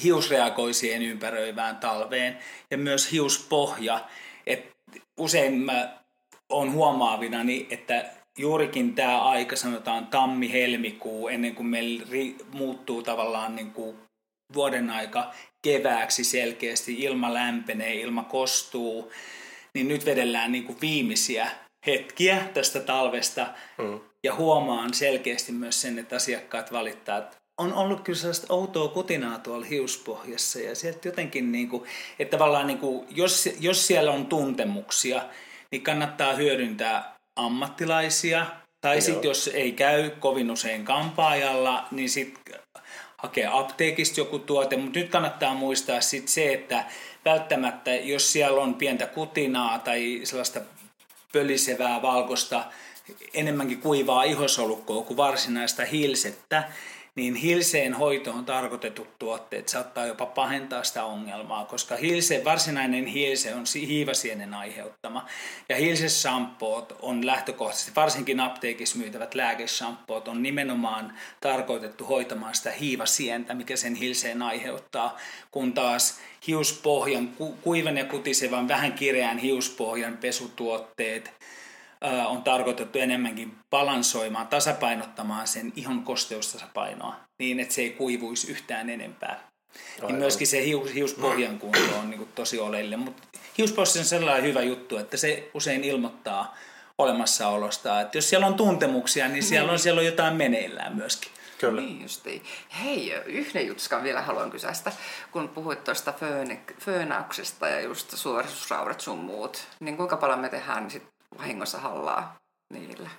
hius 0.04 0.30
reagoi 0.30 0.74
siihen 0.74 1.02
ympäröivään 1.02 1.78
talveen 1.78 2.38
ja 2.72 2.78
myös 2.78 3.12
hiuspohja. 3.12 4.00
Et 4.48 4.72
usein 5.20 5.54
mä 5.54 5.98
on 6.50 6.72
huomaavinani, 6.72 7.68
että 7.70 8.06
juurikin 8.38 8.96
tämä 8.96 9.22
aika, 9.22 9.56
sanotaan 9.56 10.08
tammi-helmikuu, 10.08 11.28
ennen 11.28 11.56
kuin 11.56 11.68
meillä 11.68 12.06
muuttuu 12.52 13.04
tavallaan 13.04 13.56
niin 13.56 13.72
kuin 13.72 14.05
vuoden 14.54 14.90
aika 14.90 15.34
kevääksi 15.62 16.24
selkeästi, 16.24 16.94
ilma 16.94 17.34
lämpenee, 17.34 17.96
ilma 17.96 18.24
kostuu, 18.24 19.12
niin 19.74 19.88
nyt 19.88 20.06
vedellään 20.06 20.52
niin 20.52 20.64
kuin 20.64 20.82
viimeisiä 20.82 21.48
hetkiä 21.86 22.48
tästä 22.54 22.80
talvesta. 22.80 23.48
Mm. 23.78 24.00
ja 24.24 24.36
huomaan 24.36 24.94
selkeästi 24.94 25.52
myös 25.52 25.82
sen, 25.82 26.00
että 26.00 26.16
asiakkaat 26.16 26.72
valittaa, 26.72 27.18
että 27.18 27.38
on 27.58 27.74
ollut 27.74 28.02
kyllä 28.02 28.20
sellaista 28.20 28.54
outoa 28.54 28.88
kutinaa 28.88 29.40
tuolla 29.40 29.66
hiuspohjassa. 29.66 30.60
Ja 30.60 30.76
sieltä 30.76 31.08
jotenkin, 31.08 31.52
niin 31.52 31.70
kuin, 31.70 31.84
että 32.20 32.38
tavallaan 32.38 32.68
niin 32.68 32.80
kuin, 32.80 33.08
jos, 33.10 33.50
jos 33.60 33.88
siellä 33.88 34.12
on 34.12 34.26
tuntemuksia, 34.26 35.26
niin 35.72 35.82
kannattaa 35.82 36.34
hyödyntää 36.34 37.16
ammattilaisia. 37.36 38.46
Tai 38.82 39.02
sitten 39.02 39.30
jos 39.30 39.48
ei 39.48 39.72
käy 39.72 40.10
kovin 40.10 40.52
usein 40.52 40.86
kampaajalla, 40.86 41.88
niin 41.92 42.10
sitten 42.10 42.60
hakea 43.18 43.58
apteekista 43.58 44.20
joku 44.20 44.40
tuote, 44.40 44.78
mutta 44.78 45.00
nyt 45.00 45.10
kannattaa 45.10 45.54
muistaa 45.54 46.02
sit 46.02 46.28
se, 46.28 46.54
että 46.54 46.86
välttämättä 47.26 47.96
jos 47.96 48.32
siellä 48.32 48.62
on 48.62 48.74
pientä 48.74 49.06
kutinaa 49.06 49.80
tai 49.80 50.22
sellaista 50.24 50.62
pölisevää 51.32 52.02
valkosta, 52.02 52.66
enemmänkin 53.34 53.82
kuivaa 53.82 54.24
ihosolukkoa 54.24 55.04
kuin 55.04 55.18
varsinaista 55.18 55.86
hilsettä, 55.86 56.64
niin 57.16 57.36
hilseen 57.36 57.94
hoitoon 57.94 58.46
tarkoitetut 58.46 59.20
tuotteet 59.20 59.70
saattaa 59.70 60.06
jopa 60.06 60.26
pahentaa 60.26 60.84
sitä 60.84 61.06
ongelmaa, 61.06 61.66
koska 61.66 61.96
hilse, 61.96 62.42
varsinainen 62.46 63.06
hilse 63.06 63.56
on 63.56 63.64
hiivasienen 63.76 64.54
aiheuttama. 64.54 65.26
Ja 65.70 65.76
hilsesampoot 65.76 66.96
on 67.02 67.26
lähtökohtaisesti, 67.26 67.96
varsinkin 67.96 68.40
apteekissa 68.40 68.98
myytävät 68.98 69.36
lääkesampoot, 69.36 70.28
on 70.28 70.44
nimenomaan 70.44 71.14
tarkoitettu 71.42 72.06
hoitamaan 72.06 72.56
sitä 72.56 72.72
hiivasientä, 72.72 73.54
mikä 73.54 73.76
sen 73.76 73.96
hilseen 73.96 74.42
aiheuttaa, 74.42 75.18
kun 75.52 75.74
taas 75.74 76.20
hiuspohjan, 76.48 77.30
kuivan 77.62 77.98
ja 77.98 78.06
kutisevan, 78.06 78.68
vähän 78.68 78.94
kireän 78.94 79.38
hiuspohjan 79.38 80.18
pesutuotteet, 80.18 81.32
on 82.28 82.44
tarkoitettu 82.44 83.00
enemmänkin 83.00 83.56
balansoimaan, 83.70 84.48
tasapainottamaan 84.48 85.48
sen 85.48 85.74
ihon 85.76 86.04
kosteustasapainoa 86.04 87.16
niin, 87.40 87.60
että 87.60 87.74
se 87.74 87.82
ei 87.82 87.90
kuivuisi 87.90 88.52
yhtään 88.52 88.90
enempää. 88.90 89.40
Niin 90.02 90.16
myöskin 90.16 90.48
se 90.48 90.66
hius, 90.66 90.94
hiuspohjan 90.94 91.60
kunto 91.60 91.98
on 92.00 92.10
niin 92.10 92.18
kuin 92.18 92.30
tosi 92.36 92.60
oleellinen, 92.60 93.00
mutta 93.00 93.24
hiuspohja 93.58 94.00
on 94.00 94.06
sellainen 94.06 94.44
hyvä 94.44 94.62
juttu, 94.62 94.98
että 94.98 95.18
se 95.18 95.52
usein 95.54 95.84
ilmoittaa 95.84 96.56
olemassaolosta. 96.98 98.02
Että 98.02 98.18
jos 98.18 98.30
siellä 98.30 98.48
on 98.48 98.54
tuntemuksia, 98.54 99.28
niin 99.28 99.44
siellä 99.44 99.70
on, 99.70 99.74
niin. 99.74 99.80
siellä 99.80 100.00
on 100.00 100.06
jotain 100.06 100.36
meneillään 100.36 100.96
myöskin. 100.96 101.32
Kyllä. 101.58 101.82
Niin 101.82 102.02
justiin. 102.02 102.44
Hei, 102.84 103.14
yhden 103.26 103.68
jutskan 103.68 104.04
vielä 104.04 104.22
haluan 104.22 104.52
kysyä 104.52 104.74
sitä, 104.74 104.92
kun 105.32 105.50
puhuit 105.50 105.84
tuosta 105.84 106.14
föönauksesta 106.80 107.68
ja 107.68 107.82
just 107.82 108.18
suoritusraudat 108.18 109.02
sun 109.02 109.18
muut, 109.18 109.68
niin 109.80 109.98
kuinka 109.98 110.18
paljon 110.18 110.40
me 110.40 110.50
tehdään 110.50 110.92
sit 110.92 111.04
vahingossa 111.38 111.80
hallaa 111.80 112.36
niillä? 112.74 113.10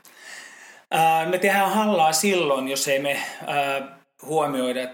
Ää, 0.91 1.27
me 1.27 1.39
tehdään 1.39 1.71
hallaa 1.71 2.13
silloin, 2.13 2.69
jos 2.69 2.89
ei 2.89 2.99
me 2.99 3.23
ää, 3.47 3.99
huomioida 4.23 4.89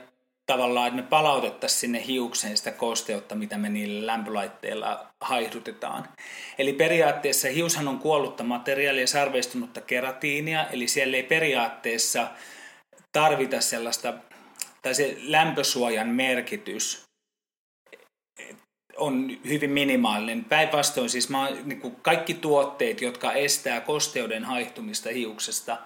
tavallaan, 0.46 0.86
että 0.86 1.02
me 1.02 1.08
palautettaisiin 1.08 1.80
sinne 1.80 2.06
hiukseen 2.06 2.56
sitä 2.56 2.70
kosteutta, 2.70 3.34
mitä 3.34 3.58
me 3.58 3.68
niillä 3.68 4.06
lämpölaitteilla 4.06 5.06
haihdutetaan. 5.20 6.08
Eli 6.58 6.72
periaatteessa 6.72 7.48
hiushan 7.48 7.88
on 7.88 7.98
kuollutta 7.98 8.44
materiaalia, 8.44 9.06
sarveistunutta 9.06 9.80
keratiinia, 9.80 10.66
eli 10.66 10.88
siellä 10.88 11.16
ei 11.16 11.22
periaatteessa 11.22 12.26
tarvita 13.12 13.60
sellaista, 13.60 14.14
tai 14.82 14.94
se 14.94 15.16
lämpösuojan 15.18 16.08
merkitys 16.08 17.01
on 18.96 19.30
hyvin 19.48 19.70
minimaalinen. 19.70 20.44
Päinvastoin 20.44 21.10
siis 21.10 21.28
mä, 21.28 21.48
niin 21.64 21.80
kuin 21.80 21.96
kaikki 22.02 22.34
tuotteet, 22.34 23.00
jotka 23.00 23.32
estää 23.32 23.80
kosteuden 23.80 24.44
haihtumista 24.44 25.08
hiuksesta, 25.08 25.78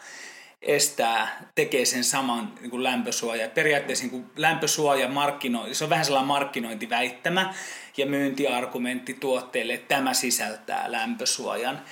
estää, 0.63 1.51
tekee 1.55 1.85
sen 1.85 2.05
saman 2.05 2.53
niin 2.61 2.71
kuin 2.71 2.83
lämpösuoja. 2.83 3.49
Periaatteessa 3.49 4.05
niin 4.05 4.11
kuin 4.11 4.27
lämpösuoja 4.37 5.09
markkino, 5.09 5.67
se 5.73 5.85
on 5.85 5.91
vähän 5.91 6.05
sellainen 6.05 6.29
markkinointiväittämä 6.29 7.55
ja 7.97 8.07
myyntiargumentti 8.07 9.15
tuotteelle, 9.15 9.75
että 9.75 9.95
tämä 9.97 10.15
sisältää 10.15 10.93
lämpösuojan. 10.93 11.83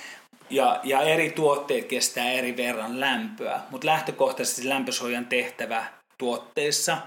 Ja, 0.49 0.79
ja 0.83 1.01
eri 1.01 1.31
tuotteet 1.31 1.85
kestää 1.85 2.31
eri 2.31 2.57
verran 2.57 2.99
lämpöä, 2.99 3.59
mutta 3.71 3.87
lähtökohtaisesti 3.87 4.69
lämpösuojan 4.69 5.25
tehtävä 5.25 5.85
tuotteessa 6.17 6.97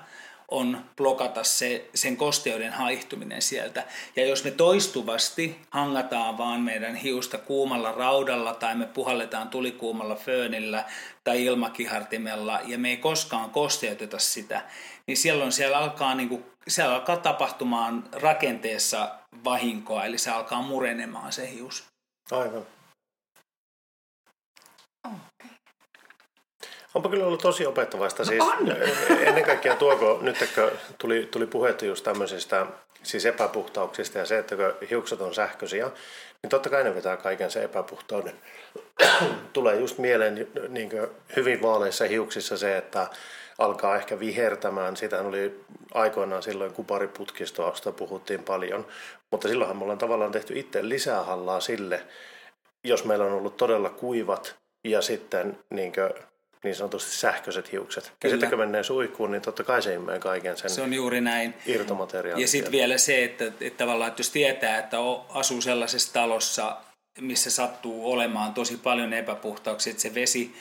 on 0.51 0.85
blokata 0.97 1.45
se, 1.45 1.91
sen 1.95 2.17
kosteuden 2.17 2.73
haihtuminen 2.73 3.43
sieltä. 3.43 3.85
Ja 4.17 4.27
jos 4.27 4.45
me 4.45 4.51
toistuvasti 4.51 5.59
hangataan 5.71 6.39
vaan 6.39 6.61
meidän 6.61 6.95
hiusta 6.95 7.39
kuumalla 7.39 7.93
raudalla 7.93 8.55
tai 8.55 8.75
me 8.75 8.87
puhalletaan 8.87 9.49
tulikuumalla 9.49 10.15
föönillä 10.17 10.85
tai 11.25 11.45
ilmakihartimella 11.45 12.61
ja 12.65 12.79
me 12.79 12.91
ei 12.91 12.97
koskaan 12.97 13.51
kosteuteta 13.51 14.19
sitä, 14.19 14.63
niin 15.07 15.17
silloin 15.17 15.53
siellä 15.53 15.79
alkaa, 15.79 16.15
niin 16.15 16.29
kuin, 16.29 16.45
siellä 16.69 16.95
alkaa 16.95 17.17
tapahtumaan 17.17 18.09
rakenteessa 18.13 19.19
vahinkoa, 19.45 20.05
eli 20.05 20.19
se 20.19 20.31
alkaa 20.31 20.63
murenemaan 20.63 21.33
se 21.33 21.51
hius. 21.51 21.85
Aivan. 22.31 22.67
Onpa 26.95 27.09
kyllä 27.09 27.27
ollut 27.27 27.43
tosi 27.43 27.67
opettavaista. 27.67 28.23
No 28.23 28.27
siis, 28.27 28.43
on. 28.43 28.77
Ennen 29.21 29.45
kaikkea 29.45 29.77
tuoko, 29.77 30.19
nyt 30.23 30.37
kun 30.55 30.71
tuli, 30.99 31.29
tuli 31.31 31.47
puhetta 31.47 31.85
just 31.85 32.05
tämmöisistä 32.05 32.67
siis 33.03 33.27
epäpuhtauksista 33.27 34.19
ja 34.19 34.27
se, 34.27 34.39
että 34.39 34.57
kun 34.57 34.89
hiukset 34.91 35.21
on 35.21 35.35
sähköisiä, 35.35 35.91
niin 36.43 36.51
totta 36.51 36.71
kai 36.71 36.85
ne 36.85 36.95
vetää 36.95 37.17
kaiken 37.17 37.51
se 37.51 37.65
epäpuhtauden. 37.65 38.35
Tulee 39.53 39.77
just 39.77 39.99
mieleen 39.99 40.49
niin 40.69 40.91
hyvin 41.37 41.63
vaaleissa 41.63 42.05
hiuksissa 42.05 42.57
se, 42.57 42.77
että 42.77 43.07
alkaa 43.59 43.97
ehkä 43.97 44.19
vihertämään. 44.19 44.97
Sitähän 44.97 45.27
oli 45.27 45.61
aikoinaan 45.95 46.43
silloin 46.43 46.73
kupariputkistosta 46.73 47.93
puhuttiin 47.93 48.43
paljon, 48.43 48.87
mutta 49.31 49.49
silloinhan 49.49 49.77
me 49.77 49.83
ollaan 49.83 49.99
tavallaan 49.99 50.33
tehty 50.33 50.59
itse 50.59 50.89
lisää 50.89 51.23
hallaa 51.23 51.61
sille, 51.61 52.03
jos 52.85 53.05
meillä 53.05 53.25
on 53.25 53.33
ollut 53.33 53.57
todella 53.57 53.91
kuivat 53.91 54.57
ja 54.85 55.03
sitten 55.03 55.59
niin, 55.71 55.93
kuin, 55.93 56.25
niin 56.65 56.75
sanotusti 56.75 57.17
sähköiset 57.17 57.73
hiukset. 57.73 58.05
Kyllä. 58.05 58.17
Ja 58.23 58.31
sitten 58.31 58.49
kun 58.49 58.59
menee 58.59 58.83
suihkuun, 58.83 59.31
niin 59.31 59.43
totta 59.43 59.65
kai 59.65 59.83
se 59.83 59.95
imee 59.95 60.19
kaiken 60.19 60.57
sen 60.57 60.71
Se 60.71 60.83
on 60.83 60.95
juuri 60.95 61.21
näin. 61.21 61.55
irtomateriaalin. 61.67 62.43
Ja 62.43 62.49
sitten 62.49 62.73
vielä 62.73 62.99
se, 62.99 63.25
että, 63.25 63.45
että 63.45 63.85
tavallaan, 63.85 64.09
että 64.09 64.21
jos 64.21 64.31
tietää, 64.31 64.79
että 64.79 64.97
asuu 65.29 65.61
sellaisessa 65.61 66.13
talossa, 66.13 66.77
missä 67.21 67.51
sattuu 67.51 68.13
olemaan 68.13 68.55
tosi 68.55 68.77
paljon 68.77 69.13
epäpuhtauksia, 69.13 69.91
että 69.91 70.03
se 70.03 70.15
vesi 70.15 70.55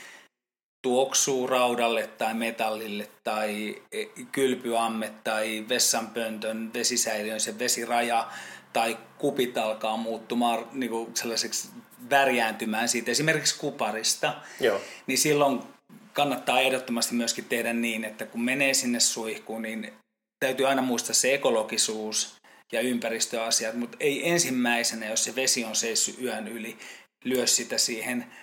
tuoksuu 0.81 1.47
raudalle 1.47 2.09
tai 2.17 2.33
metallille 2.33 3.07
tai 3.23 3.81
e, 3.91 4.05
kylpyamme 4.31 5.13
tai 5.23 5.65
vessanpöntön 5.69 6.73
vesisäiliön 6.73 7.39
se 7.39 7.59
vesiraja 7.59 8.27
tai 8.73 8.97
kupit 9.17 9.57
alkaa 9.57 9.97
muuttumaan 9.97 10.67
niin 10.71 10.89
kuin 10.89 11.11
sellaiseksi 11.15 11.69
värjääntymään 12.09 12.89
siitä 12.89 13.11
esimerkiksi 13.11 13.59
kuparista, 13.59 14.33
Joo. 14.59 14.81
niin 15.07 15.17
silloin 15.17 15.59
kannattaa 16.17 16.59
ehdottomasti 16.59 17.15
myöskin 17.15 17.45
tehdä 17.45 17.73
niin, 17.73 18.03
että 18.03 18.25
kun 18.25 18.41
menee 18.41 18.73
sinne 18.73 18.99
suihkuun, 18.99 19.61
niin 19.61 19.93
täytyy 20.39 20.67
aina 20.67 20.81
muistaa 20.81 21.13
se 21.13 21.33
ekologisuus 21.33 22.35
ja 22.71 22.81
ympäristöasiat, 22.81 23.75
mutta 23.75 23.97
ei 23.99 24.29
ensimmäisenä, 24.29 25.05
jos 25.05 25.23
se 25.23 25.35
vesi 25.35 25.65
on 25.65 25.75
seissyt 25.75 26.21
yön 26.21 26.47
yli, 26.47 26.77
lyö 27.23 27.47
sitä 27.47 27.77
siihen 27.77 28.33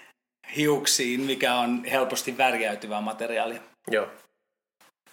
hiuksiin, 0.57 1.21
mikä 1.21 1.55
on 1.55 1.85
helposti 1.85 2.39
värjäytyvä 2.39 3.01
materiaali. 3.01 3.61
Joo. 3.91 4.09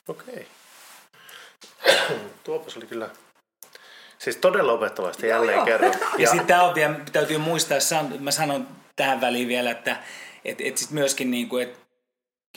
Okei. 0.08 0.48
Tuopas 2.44 2.78
oli 2.78 2.86
kyllä 2.86 3.10
Siis 4.20 4.38
todella 4.38 4.72
opettavasti 4.72 5.28
jälleen 5.28 5.56
joo, 5.56 5.66
kerran. 5.66 5.94
Ja, 6.00 6.08
ja 6.18 6.28
sitten 6.28 6.48
tämä 6.48 6.64
on 6.64 6.76
vielä, 6.76 7.00
täytyy 7.12 7.38
muistaa, 7.38 7.78
mä 8.20 8.32
sanon 8.32 8.68
tähän 8.96 9.22
väliin 9.22 9.48
vielä, 9.48 9.72
että 9.72 10.04
et, 10.46 10.62
et 10.62 10.78
sit 10.78 10.92
myöskin 10.92 11.32
niin 11.32 11.50
kuin, 11.50 11.64
että 11.64 11.91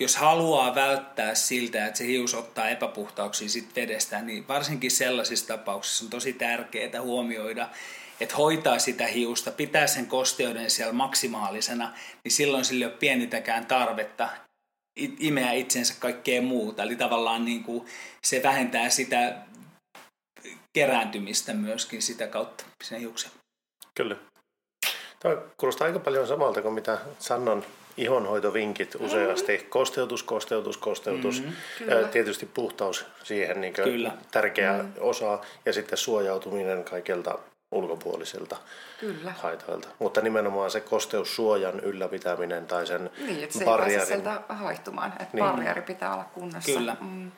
jos 0.01 0.17
haluaa 0.17 0.75
välttää 0.75 1.35
siltä, 1.35 1.87
että 1.87 1.99
se 1.99 2.07
hius 2.07 2.35
ottaa 2.35 2.69
epäpuhtauksia 2.69 3.49
sit 3.49 3.77
vedestä, 3.77 4.23
niin 4.23 4.49
varsinkin 4.49 4.91
sellaisissa 4.91 5.47
tapauksissa 5.47 6.05
on 6.05 6.11
tosi 6.11 6.33
tärkeää 6.33 7.01
huomioida, 7.01 7.69
että 8.21 8.37
hoitaa 8.37 8.79
sitä 8.79 9.07
hiusta, 9.07 9.51
pitää 9.51 9.87
sen 9.87 10.07
kosteuden 10.07 10.71
siellä 10.71 10.93
maksimaalisena, 10.93 11.93
niin 12.25 12.33
silloin 12.33 12.65
sillä 12.65 12.85
ei 12.85 12.91
ole 12.91 12.99
pienitäkään 12.99 13.67
tarvetta 13.67 14.29
imeä 14.97 15.53
itsensä 15.53 15.95
kaikkea 15.99 16.43
muuta. 16.43 16.83
Eli 16.83 16.97
tavallaan 16.97 17.45
niin 17.45 17.65
kuin 17.65 17.87
se 18.27 18.43
vähentää 18.43 18.91
sitä 18.91 19.37
kerääntymistä 20.73 21.55
myöskin 21.55 22.03
sitä 22.03 22.27
kautta 22.27 22.65
sen 22.83 23.01
hiuksen. 23.01 23.31
Kyllä. 23.95 24.17
Tämä 25.21 25.37
kuulostaa 25.57 25.87
aika 25.87 25.99
paljon 25.99 26.27
samalta 26.27 26.63
kuin 26.63 26.75
mitä 26.75 26.99
Sannon 27.19 27.65
ihonhoitovinkit 27.97 28.95
useasti. 28.95 29.53
Mm-hmm. 29.53 29.69
Kosteutus, 29.71 30.23
kosteutus, 30.23 30.77
kosteutus. 30.77 31.43
Mm-hmm. 31.43 32.09
Tietysti 32.09 32.47
puhtaus 32.47 33.07
siihen 33.25 33.61
niin 33.61 33.73
Kyllä. 33.73 34.13
tärkeä 34.31 34.73
mm-hmm. 34.73 34.93
osa 35.01 35.39
ja 35.67 35.73
sitten 35.73 35.99
suojautuminen 35.99 36.85
kaikilta 36.85 37.39
ulkopuolisilta 37.73 38.57
Kyllä. 39.01 39.33
haitoilta. 39.39 39.89
Mutta 39.99 40.21
nimenomaan 40.21 40.71
se 40.71 40.81
kosteussuojan 40.81 41.81
ylläpitäminen 41.81 42.67
tai 42.67 42.87
sen 42.87 43.11
Niin, 43.27 43.45
että 43.45 43.59
se 43.59 43.65
barrierin... 43.65 44.01
ei 44.01 44.07
sieltä 44.07 44.41
haihtumaan. 44.49 45.13
Että 45.13 45.29
niin. 45.33 45.45
barrieri 45.45 45.83
pitää 45.83 46.15
olla 46.15 46.25
kunnossa. 46.25 46.73
Kyllä. 46.73 46.97
Mm. 47.01 47.31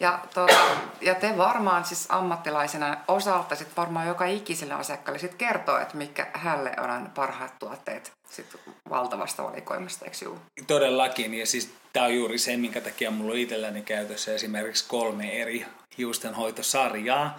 Ja, 0.00 0.18
tuota, 0.34 0.54
ja 1.00 1.14
te 1.14 1.38
varmaan 1.38 1.84
siis 1.84 2.06
ammattilaisena 2.08 2.96
osalta 3.08 3.54
sit 3.54 3.68
varmaan 3.76 4.06
joka 4.06 4.24
ikiselle 4.24 4.74
asiakkaalle 4.74 5.18
sit 5.18 5.34
kertoo, 5.34 5.78
että 5.78 5.96
mikä 5.96 6.26
hälle 6.32 6.72
on 6.78 7.10
parhaat 7.14 7.58
tuotteet 7.58 8.12
sit 8.30 8.56
valtavasta 8.90 9.44
valikoimasta, 9.44 10.04
eikö 10.04 10.16
juu? 10.24 10.38
Todellakin, 10.66 11.34
ja 11.34 11.46
siis 11.46 11.72
tämä 11.92 12.06
on 12.06 12.14
juuri 12.14 12.38
se, 12.38 12.56
minkä 12.56 12.80
takia 12.80 13.10
mulla 13.10 13.32
on 13.32 13.38
itselläni 13.38 13.82
käytössä 13.82 14.34
esimerkiksi 14.34 14.84
kolme 14.88 15.42
eri 15.42 15.66
hiustenhoitosarjaa, 15.98 17.38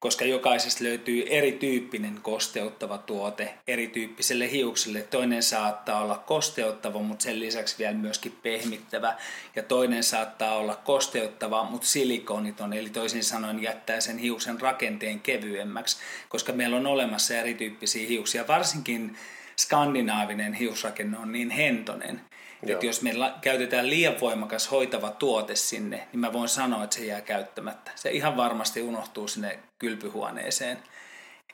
koska 0.00 0.24
jokaisesta 0.24 0.84
löytyy 0.84 1.24
erityyppinen 1.28 2.18
kosteuttava 2.22 2.98
tuote 2.98 3.54
erityyppiselle 3.66 4.50
hiukselle. 4.50 5.02
Toinen 5.02 5.42
saattaa 5.42 6.00
olla 6.00 6.18
kosteuttava, 6.18 6.98
mutta 6.98 7.22
sen 7.22 7.40
lisäksi 7.40 7.78
vielä 7.78 7.94
myöskin 7.94 8.38
pehmittävä. 8.42 9.14
Ja 9.56 9.62
toinen 9.62 10.04
saattaa 10.04 10.56
olla 10.56 10.76
kosteuttava, 10.76 11.64
mutta 11.64 11.86
silikoniton, 11.86 12.72
eli 12.72 12.90
toisin 12.90 13.24
sanoen 13.24 13.62
jättää 13.62 14.00
sen 14.00 14.18
hiuksen 14.18 14.60
rakenteen 14.60 15.20
kevyemmäksi, 15.20 15.96
koska 16.28 16.52
meillä 16.52 16.76
on 16.76 16.86
olemassa 16.86 17.34
erityyppisiä 17.34 18.08
hiuksia. 18.08 18.46
Varsinkin 18.46 19.16
skandinaavinen 19.56 20.54
hiusrakenne 20.54 21.18
on 21.18 21.32
niin 21.32 21.50
hentonen, 21.50 22.20
Että 22.66 22.86
jos 22.86 23.02
me 23.02 23.10
käytetään 23.40 23.90
liian 23.90 24.20
voimakas 24.20 24.70
hoitava 24.70 25.10
tuote 25.10 25.56
sinne, 25.56 26.08
niin 26.12 26.20
mä 26.20 26.32
voin 26.32 26.48
sanoa, 26.48 26.84
että 26.84 26.96
se 26.96 27.04
jää 27.04 27.20
käyttämättä. 27.20 27.90
Se 27.94 28.10
ihan 28.10 28.36
varmasti 28.36 28.82
unohtuu 28.82 29.28
sinne 29.28 29.58
kylpyhuoneeseen. 29.78 30.78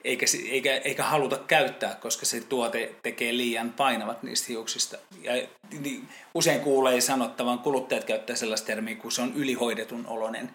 Eikä, 0.04 0.26
eikä, 0.50 0.76
eikä 0.76 1.02
haluta 1.02 1.38
käyttää, 1.38 1.94
koska 1.94 2.26
se 2.26 2.40
tuote 2.40 2.94
tekee 3.02 3.36
liian 3.36 3.72
painavat 3.72 4.22
niistä 4.22 4.46
hiuksista. 4.48 4.96
Ja, 5.22 5.32
niin, 5.80 6.08
usein 6.34 6.60
kuulee 6.60 7.00
sanottavan, 7.00 7.58
kuluttajat 7.58 8.04
käyttää 8.04 8.36
sellaista 8.36 8.66
termiä, 8.66 8.94
kun 8.94 9.12
se 9.12 9.22
on 9.22 9.32
ylihoidetun 9.34 10.06
olonen. 10.06 10.50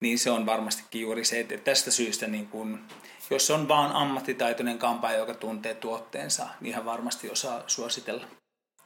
Niin 0.00 0.18
se 0.18 0.30
on 0.30 0.46
varmastikin 0.46 1.00
juuri 1.00 1.24
se, 1.24 1.40
että 1.40 1.58
tästä 1.58 1.90
syystä 1.90 2.26
niin 2.26 2.46
kun, 2.46 2.80
jos 3.30 3.50
on 3.50 3.68
vaan 3.68 3.92
ammattitaitoinen 3.92 4.78
kampaaja, 4.78 5.18
joka 5.18 5.34
tuntee 5.34 5.74
tuotteensa, 5.74 6.48
niin 6.60 6.70
ihan 6.70 6.84
varmasti 6.84 7.30
osaa 7.30 7.62
suositella. 7.66 8.26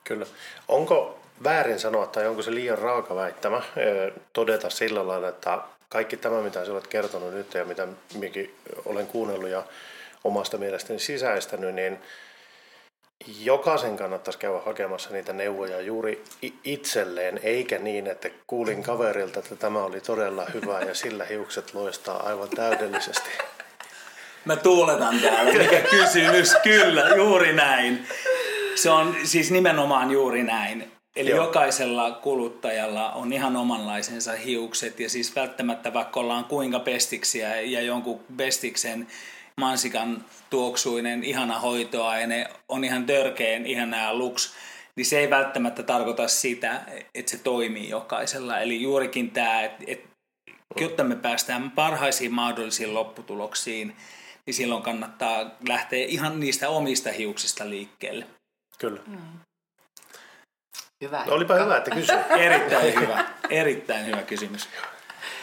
Kyllä. 0.09 0.27
Onko 0.69 1.19
väärin 1.45 1.79
sanoa 1.79 2.07
tai 2.07 2.27
onko 2.27 2.43
se 2.43 2.55
liian 2.55 2.79
raaka 2.79 3.15
väittämä 3.15 3.63
todeta 4.33 4.71
sillä 4.71 5.07
lailla, 5.07 5.29
että 5.29 5.59
kaikki 5.89 6.17
tämä, 6.17 6.41
mitä 6.41 6.65
sinä 6.65 6.73
olet 6.73 6.87
kertonut 6.87 7.35
nyt 7.35 7.55
ja 7.55 7.65
mitä 7.65 7.89
minäkin 8.15 8.55
olen 8.85 9.07
kuunnellut 9.07 9.49
ja 9.49 9.63
omasta 10.25 10.59
mielestäni 10.59 10.99
sisäistänyt, 10.99 11.75
niin 11.75 11.99
jokaisen 13.41 13.97
kannattaisi 13.97 14.39
käydä 14.39 14.59
hakemassa 14.59 15.11
niitä 15.11 15.33
neuvoja 15.33 15.81
juuri 15.81 16.25
itselleen, 16.65 17.41
eikä 17.43 17.79
niin, 17.79 18.07
että 18.07 18.31
kuulin 18.47 18.83
kaverilta, 18.83 19.39
että 19.39 19.57
tämä 19.57 19.85
oli 19.85 20.01
todella 20.01 20.47
hyvä 20.55 20.81
ja 20.81 20.95
sillä 20.95 21.25
hiukset 21.25 21.75
loistaa 21.75 22.29
aivan 22.29 22.49
täydellisesti. 22.49 23.31
Mä 24.45 24.57
tuuletan 24.57 25.21
täällä, 25.21 25.53
mikä 25.53 25.81
kysymys, 25.81 26.57
kyllä, 26.63 27.09
juuri 27.17 27.53
näin. 27.53 28.07
Se 28.83 28.91
on 28.91 29.17
siis 29.25 29.51
nimenomaan 29.51 30.11
juuri 30.11 30.43
näin. 30.43 30.93
Eli 31.17 31.31
Joo. 31.31 31.45
jokaisella 31.45 32.11
kuluttajalla 32.11 33.13
on 33.13 33.33
ihan 33.33 33.57
omanlaisensa 33.57 34.33
hiukset 34.33 35.01
ja 35.01 35.11
siis 35.11 35.37
välttämättä 35.37 35.95
vaikka 35.95 36.21
ollaan 36.21 36.45
kuinka 36.45 36.81
bestiksiä 36.81 37.61
ja 37.61 37.83
jonkun 37.83 38.21
bestiksen 38.37 39.07
mansikan 39.57 40.25
tuoksuinen 40.51 41.25
ihana 41.25 41.59
hoitoaine 41.59 42.47
on 42.69 42.85
ihan 42.85 43.07
törkeen 43.07 43.67
ihanaa 43.67 44.15
luks, 44.15 44.55
niin 44.97 45.07
se 45.07 45.19
ei 45.19 45.31
välttämättä 45.31 45.83
tarkoita 45.83 46.29
sitä, 46.29 46.81
että 47.15 47.31
se 47.31 47.39
toimii 47.39 47.89
jokaisella. 47.89 48.59
Eli 48.59 48.83
juurikin 48.83 49.31
tämä, 49.31 49.63
että, 49.63 49.85
että 49.87 50.09
jotta 50.81 51.05
me 51.05 51.17
päästään 51.17 51.71
parhaisiin 51.71 52.35
mahdollisiin 52.35 52.95
lopputuloksiin, 52.95 53.97
niin 54.47 54.55
silloin 54.55 54.83
kannattaa 54.83 55.51
lähteä 55.69 56.05
ihan 56.05 56.41
niistä 56.41 56.69
omista 56.69 57.13
hiuksista 57.13 57.71
liikkeelle. 57.71 58.38
Kyllä. 58.79 59.01
Hyvä. 61.01 61.25
No, 61.27 61.35
olipa 61.35 61.55
hyvä, 61.55 61.77
että 61.77 61.91
kysyit. 61.91 62.21
Erittäin 62.47 63.01
hyvä, 63.01 63.25
erittäin 63.51 64.07
hyvä 64.07 64.23
kysymys. 64.23 64.69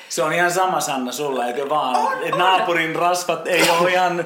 Se 0.10 0.24
on 0.24 0.34
ihan 0.34 0.52
sama 0.52 0.82
Sanna 0.82 1.12
sulla, 1.12 1.46
eikö 1.46 1.70
vaan? 1.70 1.96
On, 1.96 2.14
että 2.14 2.36
on. 2.36 2.40
naapurin 2.40 2.96
rasvat 2.96 3.48
ei 3.48 3.70
ole 3.80 3.92
ihan 3.92 4.26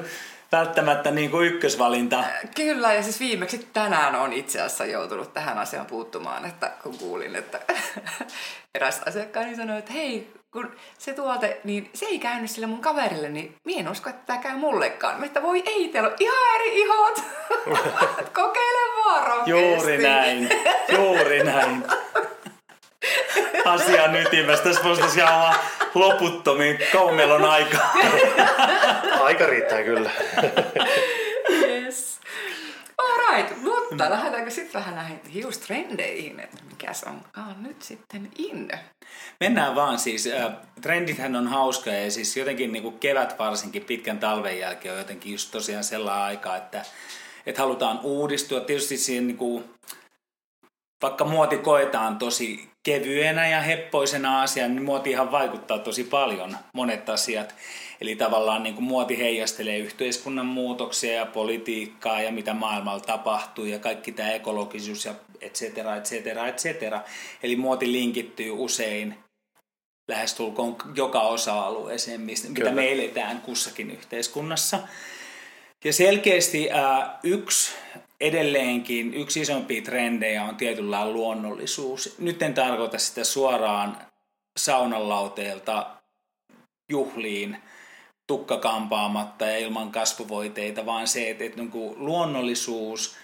välttämättä 0.52 1.10
niin 1.10 1.30
kuin 1.30 1.46
ykkösvalinta. 1.46 2.24
Kyllä, 2.56 2.94
ja 2.94 3.02
siis 3.02 3.20
viimeksi 3.20 3.68
tänään 3.72 4.14
on 4.14 4.32
itse 4.32 4.60
asiassa 4.60 4.84
joutunut 4.84 5.34
tähän 5.34 5.58
asiaan 5.58 5.86
puuttumaan, 5.86 6.44
että 6.44 6.72
kun 6.82 6.98
kuulin, 6.98 7.36
että 7.36 7.60
eräs 8.74 9.00
asiakkaani 9.06 9.56
sanoi, 9.56 9.78
että 9.78 9.92
hei, 9.92 10.32
kun 10.52 10.76
se 10.98 11.12
tuote, 11.12 11.60
niin 11.64 11.90
se 11.94 12.06
ei 12.06 12.18
käynyt 12.18 12.50
sille 12.50 12.66
mun 12.66 12.80
kaverille, 12.80 13.28
niin 13.28 13.56
mie 13.64 13.80
en 13.80 13.88
usko, 13.88 14.10
että 14.10 14.22
tämä 14.26 14.38
käy 14.38 14.56
mullekaan. 14.56 15.20
Mä, 15.20 15.26
että 15.26 15.42
voi 15.42 15.62
ei, 15.66 15.88
teillä 15.88 16.08
on 16.08 16.16
ihan 16.20 16.54
eri 16.54 16.80
ihot. 16.80 17.22
Kokeile 18.34 19.04
vaan 19.04 19.26
rohkeasti. 19.26 19.50
Juuri 19.50 19.98
näin, 19.98 20.48
juuri 20.92 21.44
näin. 21.44 21.84
Asian 23.64 24.16
ytimessä. 24.16 24.64
Tässä 24.64 24.84
voisi 24.84 25.22
olla 25.22 25.54
loputtomiin. 25.94 26.78
Kauan 26.92 27.14
meillä 27.14 27.34
on 27.34 27.44
aikaa. 27.44 27.94
Aika 29.20 29.46
riittää 29.46 29.82
kyllä. 29.82 30.10
Yes. 33.30 33.40
Alright, 33.40 33.62
mutta 33.62 34.10
lähdetäänkö 34.10 34.50
sitten 34.50 34.80
vähän 34.80 34.94
näihin 34.94 35.20
hiustrendeihin, 35.34 36.40
että 36.40 36.64
mikäs 36.70 37.04
onkaan 37.04 37.62
nyt 37.62 37.82
sitten 37.82 38.30
in? 38.38 38.70
Mennään 39.40 39.74
vaan 39.74 39.98
siis. 39.98 40.26
Äh, 40.26 40.52
trendithän 40.80 41.36
on 41.36 41.48
hauska 41.48 41.90
ja 41.90 42.10
siis 42.10 42.36
jotenkin 42.36 42.72
niin 42.72 42.82
kuin 42.82 42.98
kevät 42.98 43.38
varsinkin 43.38 43.84
pitkän 43.84 44.18
talven 44.18 44.58
jälkeen 44.58 44.94
on 44.94 44.98
jotenkin 44.98 45.32
just 45.32 45.50
tosiaan 45.50 45.84
sellainen 45.84 46.24
aika, 46.24 46.56
että, 46.56 46.82
että 47.46 47.62
halutaan 47.62 48.00
uudistua. 48.02 48.60
Tietysti 48.60 48.96
siihen 48.96 49.26
niin 49.26 49.36
kuin, 49.36 49.64
vaikka 51.02 51.24
muoti 51.24 51.58
koetaan 51.58 52.18
tosi 52.18 52.69
kevyenä 52.82 53.48
ja 53.48 53.60
heppoisena 53.60 54.42
asiana, 54.42 54.74
niin 54.74 54.84
muotihan 54.84 55.32
vaikuttaa 55.32 55.78
tosi 55.78 56.04
paljon 56.04 56.56
monet 56.74 57.08
asiat. 57.08 57.54
Eli 58.00 58.16
tavallaan 58.16 58.62
niin 58.62 58.74
kuin 58.74 58.84
muoti 58.84 59.18
heijastelee 59.18 59.78
yhteiskunnan 59.78 60.46
muutoksia 60.46 61.12
ja 61.12 61.26
politiikkaa 61.26 62.22
ja 62.22 62.32
mitä 62.32 62.54
maailmalla 62.54 63.00
tapahtuu 63.00 63.64
ja 63.64 63.78
kaikki 63.78 64.12
tämä 64.12 64.32
ekologisuus 64.32 65.04
ja 65.04 65.14
et 65.40 65.54
cetera, 65.54 65.96
et 65.96 66.04
cetera, 66.04 66.46
et 66.46 66.56
cetera. 66.56 67.00
Eli 67.42 67.56
muoti 67.56 67.92
linkittyy 67.92 68.50
usein 68.50 69.14
lähestulkoon 70.08 70.76
joka 70.94 71.20
osa-alueeseen, 71.20 72.20
mistä, 72.20 72.48
mitä 72.48 72.70
me 72.70 72.92
eletään 72.92 73.40
kussakin 73.40 73.90
yhteiskunnassa. 73.90 74.78
Ja 75.84 75.92
selkeästi 75.92 76.70
äh, 76.72 77.10
yksi 77.22 77.72
edelleenkin, 78.20 79.14
yksi 79.14 79.40
isompia 79.40 79.82
trendejä 79.82 80.44
on 80.44 80.56
tietynlainen 80.56 81.12
luonnollisuus. 81.12 82.14
Nyt 82.18 82.42
en 82.42 82.54
tarkoita 82.54 82.98
sitä 82.98 83.24
suoraan 83.24 83.98
saunanlauteelta 84.58 85.86
juhliin 86.92 87.56
tukkakampaamatta 88.26 89.46
ja 89.46 89.58
ilman 89.58 89.92
kasvuvoiteita, 89.92 90.86
vaan 90.86 91.08
se, 91.08 91.30
että, 91.30 91.44
että 91.44 91.62
niin 91.62 91.94
luonnollisuus 91.96 93.16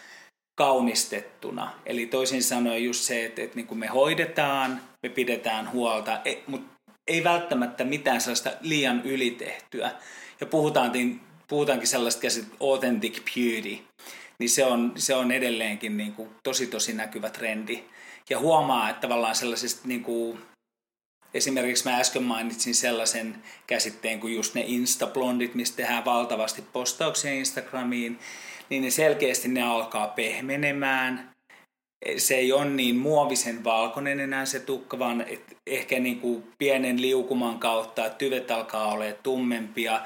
kaunistettuna. 0.59 1.73
Eli 1.87 2.07
toisin 2.07 2.43
sanoen 2.43 2.85
just 2.85 3.03
se, 3.03 3.25
että, 3.25 3.43
että 3.43 3.57
niin 3.57 3.79
me 3.79 3.87
hoidetaan, 3.87 4.81
me 5.03 5.09
pidetään 5.09 5.73
huolta, 5.73 6.21
e- 6.25 6.43
mutta 6.47 6.77
ei 7.07 7.25
välttämättä 7.25 7.85
mitään 7.85 8.21
sellaista 8.21 8.51
liian 8.61 9.03
ylitehtyä. 9.05 9.91
Ja 10.41 10.47
puhutaan, 10.47 10.93
puhutaankin 11.49 11.89
sellaista 11.89 12.23
käsit 12.23 12.47
authentic 12.61 13.23
beauty, 13.35 13.79
niin 14.39 14.51
se 14.51 14.65
on, 14.65 14.93
se 14.97 15.15
on 15.15 15.33
edelleenkin 15.33 15.97
niin 15.97 16.13
kuin 16.13 16.31
tosi 16.43 16.67
tosi 16.67 16.93
näkyvä 16.93 17.31
trendi. 17.31 17.83
Ja 18.31 18.39
huomaa, 18.39 18.91
että 18.91 19.01
tavallaan 19.01 19.35
sellaisesta 19.35 19.89
niin 19.89 20.03
kuin, 20.03 20.39
esimerkiksi 21.35 21.85
mä 21.85 21.97
äsken 21.97 22.23
mainitsin 22.23 22.75
sellaisen 22.75 23.43
käsitteen 23.67 24.21
kuin 24.21 24.35
just 24.35 24.55
ne 24.55 24.65
instablondit, 24.67 25.55
mistä 25.55 25.77
tehdään 25.77 26.05
valtavasti 26.05 26.63
postauksia 26.73 27.33
Instagramiin, 27.33 28.19
niin 28.71 28.83
ne 28.83 28.91
selkeästi 28.91 29.49
ne 29.49 29.63
alkaa 29.63 30.07
pehmenemään. 30.07 31.31
Se 32.17 32.35
ei 32.35 32.53
ole 32.53 32.65
niin 32.65 32.97
muovisen 32.97 33.65
valkoinen 33.65 34.21
enää 34.21 34.47
se 34.47 34.61
tukka, 34.61 34.99
vaan 34.99 35.27
ehkä 35.67 36.01
niin 36.01 36.21
kuin 36.21 36.53
pienen 36.59 37.01
liukuman 37.01 37.59
kautta 37.59 38.11
tyvet 38.11 38.51
alkaa 38.51 38.93
olla 38.93 39.05
tummempia. 39.23 40.01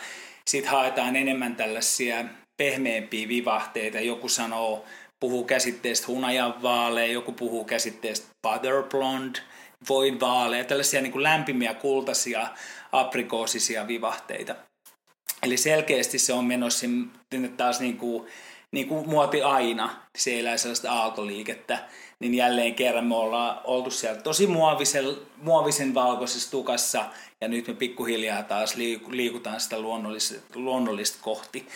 Sitten 0.50 0.70
haetaan 0.70 1.16
enemmän 1.16 1.56
tällaisia 1.56 2.24
pehmeämpiä 2.60 3.28
vivahteita. 3.28 4.00
Joku 4.00 4.28
sanoo, 4.28 4.84
puhuu 5.20 5.44
käsitteestä 5.44 6.06
hunajan 6.06 6.62
vaalea, 6.62 7.06
joku 7.06 7.32
puhuu 7.32 7.64
käsitteestä 7.64 8.26
butter 8.42 8.82
blonde, 8.82 9.40
voin 9.88 10.20
vaalea, 10.20 10.64
tällaisia 10.64 11.00
niin 11.00 11.12
kuin 11.12 11.22
lämpimiä 11.22 11.74
kultaisia 11.74 12.48
aprikoosisia 12.92 13.86
vivahteita. 13.88 14.54
Eli 15.42 15.56
selkeästi 15.56 16.18
se 16.18 16.32
on 16.32 16.44
menossa 16.44 16.78
sinne 17.32 17.48
taas 17.56 17.80
niin 17.80 17.96
kuin, 17.96 18.26
niin 18.72 18.88
kuin 18.88 19.08
muoti 19.08 19.42
aina, 19.42 20.02
se 20.18 20.40
elää 20.40 20.56
sellaista 20.56 20.92
aaltoliikettä, 20.92 21.78
niin 22.18 22.34
jälleen 22.34 22.74
kerran 22.74 23.06
me 23.06 23.16
ollaan 23.16 23.60
oltu 23.64 23.90
siellä 23.90 24.20
tosi 24.20 24.46
muovisen, 24.46 25.04
muovisen 25.36 25.94
valkoisessa 25.94 26.50
tukassa, 26.50 27.04
ja 27.40 27.48
nyt 27.48 27.68
me 27.68 27.74
pikkuhiljaa 27.74 28.42
taas 28.42 28.76
liikutaan 29.10 29.60
sitä 29.60 29.78
luonnollista, 29.78 30.34
luonnollista 30.54 31.18
kohti. 31.22 31.66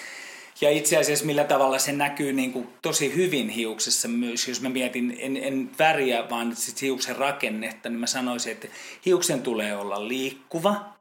Ja 0.60 0.70
itse 0.70 0.96
asiassa 0.96 1.24
millä 1.24 1.44
tavalla 1.44 1.78
se 1.78 1.92
näkyy 1.92 2.32
niin 2.32 2.52
kuin 2.52 2.68
tosi 2.82 3.14
hyvin 3.16 3.48
hiuksessa 3.48 4.08
myös, 4.08 4.48
jos 4.48 4.60
mä 4.60 4.68
mietin 4.68 5.16
en, 5.18 5.36
en 5.36 5.70
väriä, 5.78 6.30
vaan 6.30 6.56
sit 6.56 6.82
hiuksen 6.82 7.16
rakennetta, 7.16 7.88
niin 7.88 8.00
mä 8.00 8.06
sanoisin, 8.06 8.52
että 8.52 8.68
hiuksen 9.06 9.42
tulee 9.42 9.76
olla 9.76 10.08
liikkuva. 10.08 10.94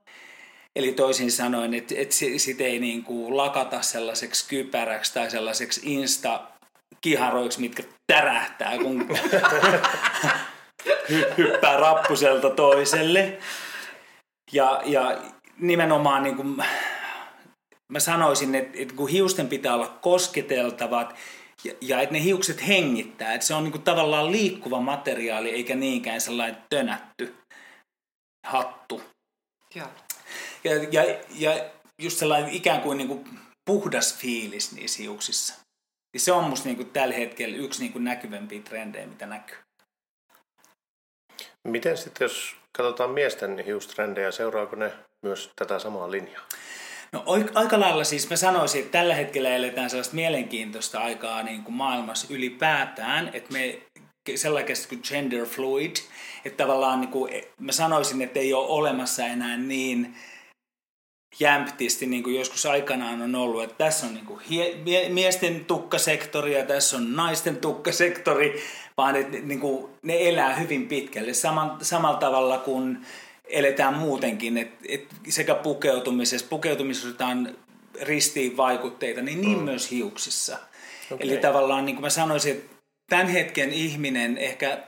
Eli 0.76 0.92
toisin 0.92 1.32
sanoen, 1.32 1.74
että, 1.74 1.96
että 1.98 2.16
sitä 2.38 2.64
ei 2.64 2.80
niin 2.80 3.04
kuin 3.04 3.38
lakata 3.38 3.82
sellaiseksi 3.82 4.50
kypäräksi 4.50 5.14
tai 5.14 5.32
sellaiseksi 5.32 5.82
insta-kiharoiksi, 5.84 7.60
mitkä 7.60 7.84
tärähtää, 8.08 8.78
kun 8.78 9.08
hyppää 11.38 11.78
rappuselta 11.78 12.50
toiselle. 12.50 13.38
Ja, 14.52 14.82
ja 14.86 15.18
nimenomaan 15.58 16.24
niin 16.24 16.36
kuin, 16.36 16.64
mä 17.94 18.00
sanoisin, 18.00 18.56
että, 18.56 18.78
että 18.82 18.96
kun 18.96 19.10
hiusten 19.10 19.48
pitää 19.48 19.74
olla 19.74 19.98
kosketeltavat 20.02 21.16
ja, 21.64 21.74
ja 21.82 22.02
että 22.02 22.14
ne 22.14 22.24
hiukset 22.24 22.68
hengittää, 22.68 23.34
että 23.34 23.48
se 23.48 23.54
on 23.54 23.64
niin 23.64 23.72
kuin 23.72 23.82
tavallaan 23.82 24.32
liikkuva 24.32 24.80
materiaali 24.80 25.50
eikä 25.50 25.76
niinkään 25.76 26.22
sellainen 26.22 26.58
tönätty 26.70 27.36
hattu. 28.48 29.02
Joo. 29.76 29.88
Ja, 30.64 30.72
ja, 30.92 31.20
ja 31.30 31.70
just 32.02 32.18
sellainen 32.18 32.50
ikään 32.50 32.82
kuin, 32.82 32.98
niin 32.98 33.08
kuin 33.08 33.40
puhdas 33.66 34.18
fiilis 34.18 34.72
niissä 34.72 35.04
hiuksissa. 35.04 35.54
Ja 36.14 36.20
se 36.20 36.32
on 36.32 36.44
musta 36.44 36.68
niin 36.68 36.78
kuin 36.78 36.90
tällä 36.90 37.16
hetkellä 37.16 37.58
yksi 37.58 37.80
niin 37.80 37.92
kuin 37.92 38.04
näkyvämpiä 38.04 38.62
trendejä, 38.62 39.08
mitä 39.08 39.26
näkyy. 39.26 39.58
Miten 41.68 41.98
sitten, 41.98 42.26
jos 42.26 42.56
katsotaan 42.78 43.10
miesten 43.10 43.60
hiustrendejä, 43.66 44.32
seuraako 44.32 44.76
ne 44.76 44.94
myös 45.26 45.52
tätä 45.56 45.80
samaa 45.80 46.12
linjaa? 46.12 46.48
No 47.14 47.24
aika 47.54 47.80
lailla 47.80 48.04
siis 48.04 48.30
mä 48.30 48.36
sanoisin, 48.36 48.82
että 48.82 48.92
tällä 48.92 49.16
hetkellä 49.16 49.50
eletään 49.50 49.90
sellaista 49.90 50.16
mielenkiintoista 50.16 51.00
aikaa 51.00 51.44
niin 51.44 51.64
kuin 51.64 51.76
maailmassa 51.76 52.28
ylipäätään, 52.30 53.30
että 53.34 53.54
me 53.54 53.80
sellainen 54.36 54.76
kuin 54.90 55.02
gender 55.10 55.46
fluid, 55.46 55.96
että 56.46 56.64
tavallaan 56.64 57.02
niin 57.02 57.12
kuin, 57.12 57.44
mä 57.60 57.72
sanoisin, 57.72 58.22
että 58.22 58.40
ei 58.40 58.54
ole 58.54 58.68
olemassa 58.68 59.26
enää 59.26 59.58
niin 59.58 60.16
jämptisti 61.40 62.06
niin 62.06 62.24
kuin 62.24 62.36
joskus 62.36 62.66
aikanaan 62.66 63.22
on 63.22 63.36
ollut, 63.36 63.64
että 63.64 63.76
tässä 63.76 64.06
on 64.06 64.14
niin 64.14 64.26
kuin 64.26 64.40
hie, 64.40 65.10
miesten 65.10 65.66
tukkasektori 65.66 66.54
ja 66.54 66.66
tässä 66.66 66.98
on 66.98 67.16
naisten 67.16 67.58
tukkasektori, 67.58 68.64
vaan 68.98 69.16
että 69.16 69.38
niin 69.38 69.60
kuin 69.60 69.92
ne 70.02 70.30
elää 70.30 70.56
hyvin 70.56 70.88
pitkälle. 70.88 71.34
Saman, 71.34 71.78
samalla 71.82 72.18
tavalla 72.18 72.58
kuin 72.58 73.06
eletään 73.48 73.94
muutenkin, 73.94 74.58
että 74.58 74.86
et 74.90 75.08
sekä 75.30 75.56
pukeutumisessa, 75.56 76.48
pukeutumisessa 76.50 77.08
otetaan 77.08 77.56
ristiin 78.02 78.58
vaikutteita, 78.58 79.22
niin 79.22 79.42
niin 79.42 79.58
mm. 79.58 79.64
myös 79.64 79.92
hiuksissa. 79.92 80.60
Okay. 81.12 81.28
Eli 81.28 81.38
tavallaan 81.38 81.86
niin 81.86 81.96
kuin 81.96 82.04
mä 82.04 82.10
sanoisin, 82.10 82.52
että 82.52 82.76
tämän 83.10 83.28
hetken 83.28 83.72
ihminen 83.72 84.38
ehkä 84.38 84.84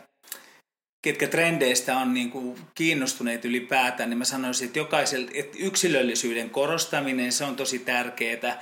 ketkä 1.05 1.27
trendeistä 1.27 1.97
on 1.97 2.13
niin 2.13 2.31
kuin 2.31 2.57
kiinnostuneet 2.75 3.45
ylipäätään, 3.45 4.09
niin 4.09 4.17
mä 4.17 4.25
sanoisin, 4.25 4.65
että 4.67 4.79
jokaisella, 4.79 5.31
että 5.33 5.57
yksilöllisyyden 5.59 6.49
korostaminen, 6.49 7.31
se 7.31 7.43
on 7.43 7.55
tosi 7.55 7.79
tärkeää. 7.79 8.61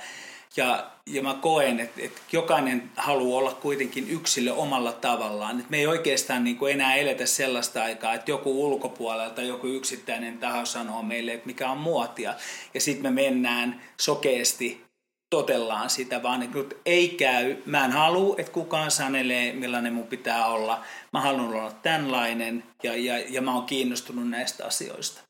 Ja, 0.56 0.90
ja 1.06 1.22
mä 1.22 1.34
koen, 1.40 1.80
että, 1.80 2.00
että 2.02 2.20
jokainen 2.32 2.90
haluaa 2.96 3.38
olla 3.38 3.52
kuitenkin 3.52 4.10
yksilö 4.10 4.52
omalla 4.52 4.92
tavallaan. 4.92 5.58
Että 5.58 5.70
me 5.70 5.76
ei 5.76 5.86
oikeastaan 5.86 6.44
niin 6.44 6.56
kuin 6.56 6.72
enää 6.72 6.94
eletä 6.94 7.26
sellaista 7.26 7.82
aikaa, 7.82 8.14
että 8.14 8.30
joku 8.30 8.66
ulkopuolelta, 8.66 9.42
joku 9.42 9.66
yksittäinen 9.66 10.38
taho 10.38 10.66
sanoo 10.66 11.02
meille, 11.02 11.32
että 11.32 11.46
mikä 11.46 11.70
on 11.70 11.78
muotia. 11.78 12.34
Ja 12.74 12.80
sitten 12.80 13.14
me 13.14 13.22
mennään 13.22 13.82
sokeasti 14.00 14.84
totellaan 15.30 15.90
sitä, 15.90 16.22
vaan 16.22 16.42
että 16.42 16.76
ei 16.86 17.08
käy. 17.08 17.56
Mä 17.66 17.84
en 17.84 17.92
halua, 17.92 18.34
että 18.38 18.52
kukaan 18.52 18.90
sanelee, 18.90 19.52
millainen 19.52 19.92
mun 19.92 20.06
pitää 20.06 20.46
olla. 20.46 20.84
Mä 21.12 21.20
haluan 21.20 21.48
olla 21.48 21.72
tämänlainen 21.82 22.64
ja, 22.82 22.96
ja, 22.96 23.18
ja 23.18 23.42
mä 23.42 23.54
oon 23.54 23.66
kiinnostunut 23.66 24.28
näistä 24.28 24.66
asioista. 24.66 25.20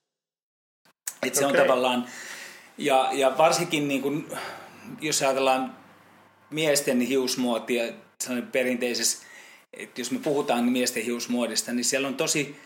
Että 1.23 1.39
se 1.39 1.47
okay. 1.47 1.61
on 1.61 1.67
tavallaan, 1.67 2.07
ja, 2.79 3.09
ja 3.13 3.39
varsinkin 3.39 3.89
niin 3.89 4.03
kun, 4.03 4.29
jos 5.01 5.23
ajatellaan 5.23 5.77
miesten 6.51 7.01
hiusmuotia 7.01 7.85
perinteisessä, 8.53 9.27
että 9.73 10.01
jos 10.01 10.11
me 10.11 10.19
puhutaan 10.19 10.65
miesten 10.65 11.05
hiusmuodista, 11.05 11.73
niin 11.73 11.85
siellä 11.85 12.09
on 12.09 12.15
tosi, 12.15 12.57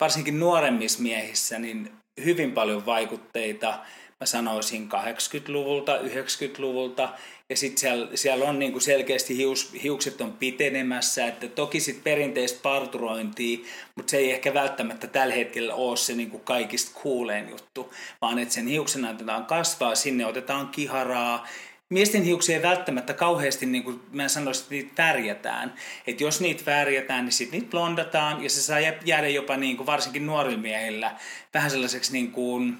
varsinkin 0.00 0.40
nuoremmissa 0.40 1.02
miehissä, 1.02 1.58
niin 1.58 1.92
hyvin 2.24 2.52
paljon 2.52 2.86
vaikutteita, 2.86 3.78
mä 4.20 4.26
sanoisin 4.26 4.88
80-luvulta, 4.88 5.98
90-luvulta, 5.98 7.08
ja 7.50 7.56
sitten 7.56 7.78
siellä, 7.78 8.08
siellä 8.14 8.44
on 8.44 8.58
niinku 8.58 8.80
selkeästi 8.80 9.36
hius, 9.36 9.72
hiukset 9.82 10.20
on 10.20 10.32
pitenemässä, 10.32 11.26
että 11.26 11.48
toki 11.48 11.80
sitten 11.80 12.04
perinteistä 12.04 12.58
parturointia, 12.62 13.58
mutta 13.96 14.10
se 14.10 14.16
ei 14.16 14.32
ehkä 14.32 14.54
välttämättä 14.54 15.06
tällä 15.06 15.34
hetkellä 15.34 15.74
ole 15.74 15.96
se 15.96 16.14
niinku 16.14 16.38
kaikista 16.38 17.00
kuuleen 17.02 17.50
juttu, 17.50 17.94
vaan 18.20 18.38
että 18.38 18.54
sen 18.54 18.66
hiuksen 18.66 19.04
annetaan 19.04 19.46
kasvaa, 19.46 19.94
sinne 19.94 20.26
otetaan 20.26 20.68
kiharaa, 20.68 21.46
Miesten 21.90 22.22
hiuksia 22.22 22.56
ei 22.56 22.62
välttämättä 22.62 23.14
kauheasti, 23.14 23.66
niin 23.66 23.84
kuin 23.84 24.00
mä 24.12 24.28
sanoisin, 24.28 24.62
että 24.62 24.74
niitä 24.74 25.02
värjätään. 25.02 25.74
Että 26.06 26.24
jos 26.24 26.40
niitä 26.40 26.62
värjätään, 26.66 27.24
niin 27.24 27.32
sitten 27.32 27.60
niitä 27.60 27.70
blondataan 27.70 28.42
ja 28.44 28.50
se 28.50 28.62
saa 28.62 28.80
jäädä 28.80 29.28
jopa 29.28 29.56
niin 29.56 29.76
kuin 29.76 29.86
varsinkin 29.86 30.26
nuorilla 30.26 30.58
miehillä 30.58 31.16
vähän 31.54 31.70
sellaiseksi 31.70 32.12
niin 32.12 32.32
kuin, 32.32 32.78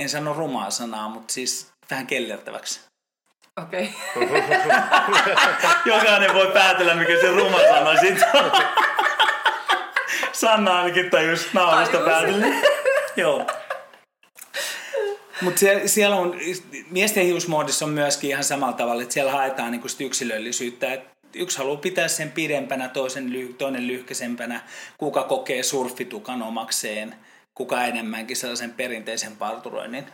en 0.00 0.08
sano 0.08 0.32
rumaa 0.32 0.70
sanaa, 0.70 1.08
mutta 1.08 1.32
siis 1.32 1.72
vähän 1.90 2.06
kellertäväksi. 2.06 2.80
Okei. 3.62 3.90
Okay. 4.16 4.42
Jokainen 5.94 6.34
voi 6.34 6.46
päätellä, 6.46 6.94
mikä 6.94 7.20
se 7.20 7.30
ruma 7.30 7.58
sana 7.58 8.00
sitten 8.00 8.28
Sanna 10.32 10.78
ainakin 10.78 11.10
tajus 11.10 11.48
naamasta 11.52 11.98
päätellen. 11.98 12.62
Joo. 13.16 13.46
Mutta 15.42 15.58
siellä, 15.58 15.88
siellä 15.88 16.16
on, 16.16 16.34
miesten 16.90 17.24
hiusmuodissa 17.24 17.84
on 17.84 17.90
myöskin 17.90 18.30
ihan 18.30 18.44
samalla 18.44 18.72
tavalla, 18.72 19.02
että 19.02 19.12
siellä 19.12 19.32
haetaan 19.32 19.70
niinku 19.70 19.88
yksilöllisyyttä. 20.00 20.92
Et 20.92 21.00
yksi 21.34 21.58
haluaa 21.58 21.76
pitää 21.76 22.08
sen 22.08 22.32
pidempänä, 22.32 22.88
toisen, 22.88 23.54
toinen 23.58 23.86
lyhkäisempänä, 23.86 24.60
kuka 24.98 25.22
kokee 25.22 25.62
surfitukan 25.62 26.42
omakseen, 26.42 27.14
kuka 27.54 27.84
enemmänkin 27.84 28.36
sellaisen 28.36 28.72
perinteisen 28.72 29.36
parturoinnin. 29.36 30.06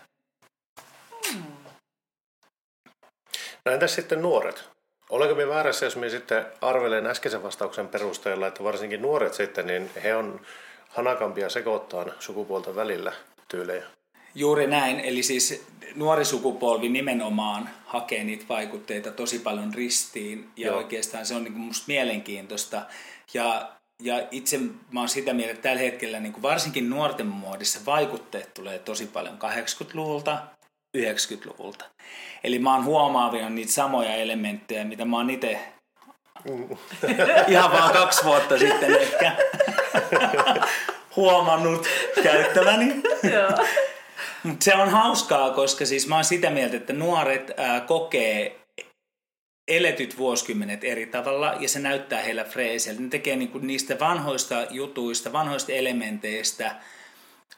No 3.64 3.72
entäs 3.72 3.94
sitten 3.94 4.22
nuoret? 4.22 4.64
Olenko 5.11 5.35
me 5.35 5.48
väärässä, 5.48 5.87
jos 5.87 5.96
me 5.96 6.09
sitten 6.09 6.46
arvelen 6.61 7.07
äskeisen 7.07 7.42
vastauksen 7.42 7.88
perusteella, 7.88 8.46
että 8.46 8.64
varsinkin 8.64 9.03
nuoret 9.03 9.35
sitten, 9.35 9.66
niin 9.66 9.90
he 10.03 10.16
on 10.16 10.40
hanakampia 10.88 11.48
sekoittaa 11.48 12.07
sukupuolten 12.18 12.77
välillä 12.77 13.12
tyylejä? 13.48 13.85
Juuri 14.35 14.66
näin, 14.66 15.01
eli 15.01 15.22
siis 15.22 15.64
nuori 15.94 16.25
sukupolvi 16.25 16.88
nimenomaan 16.88 17.68
hakee 17.85 18.25
niitä 18.25 18.44
vaikutteita 18.48 19.11
tosi 19.11 19.38
paljon 19.38 19.75
ristiin 19.75 20.51
ja 20.57 20.66
Joo. 20.66 20.77
oikeastaan 20.77 21.27
se 21.27 21.35
on 21.35 21.44
niin 21.44 21.53
musta 21.53 21.85
mielenkiintoista. 21.87 22.83
Ja, 23.35 23.72
ja 24.03 24.29
itse 24.31 24.59
mä 24.90 25.01
oon 25.01 25.09
sitä 25.09 25.33
mieltä, 25.33 25.53
että 25.53 25.62
tällä 25.62 25.83
hetkellä 25.83 26.20
niin 26.20 26.33
kuin 26.33 26.42
varsinkin 26.42 26.90
nuorten 26.90 27.27
muodissa 27.27 27.81
vaikutteet 27.87 28.55
tulee 28.55 28.79
tosi 28.79 29.07
paljon 29.07 29.38
80-luvulta, 29.38 30.38
90-luvulta. 30.98 31.85
Eli 32.44 32.59
mä 32.59 32.74
oon 32.74 32.85
huomaavia 32.85 33.50
niitä 33.50 33.72
samoja 33.72 34.14
elementtejä, 34.14 34.85
mitä 34.85 35.05
mä 35.05 35.16
oon 35.16 35.31
itse 35.31 35.59
mm. 36.48 36.76
ihan 37.48 37.72
vaan 37.72 37.92
kaksi 37.92 38.24
vuotta 38.24 38.59
sitten 38.59 38.94
ehkä 39.00 39.37
huomannut 41.16 41.87
käyttäväni. 42.22 43.02
Mutta 44.42 44.64
se 44.64 44.74
on 44.74 44.90
hauskaa, 44.90 45.50
koska 45.50 45.87
siis 45.87 46.07
mä 46.07 46.14
oon 46.14 46.24
sitä 46.24 46.50
mieltä, 46.50 46.76
että 46.76 46.92
nuoret 46.92 47.50
ää, 47.57 47.81
kokee 47.81 48.61
eletyt 49.68 50.18
vuosikymmenet 50.18 50.85
eri 50.85 51.07
tavalla 51.07 51.55
ja 51.61 51.68
se 51.68 51.78
näyttää 51.78 52.22
heillä 52.22 52.44
freeseltä. 52.44 53.00
Ne 53.00 53.09
tekee 53.09 53.37
niinku 53.37 53.59
niistä 53.59 53.98
vanhoista 53.98 54.66
jutuista, 54.70 55.33
vanhoista 55.33 55.72
elementeistä 55.72 56.76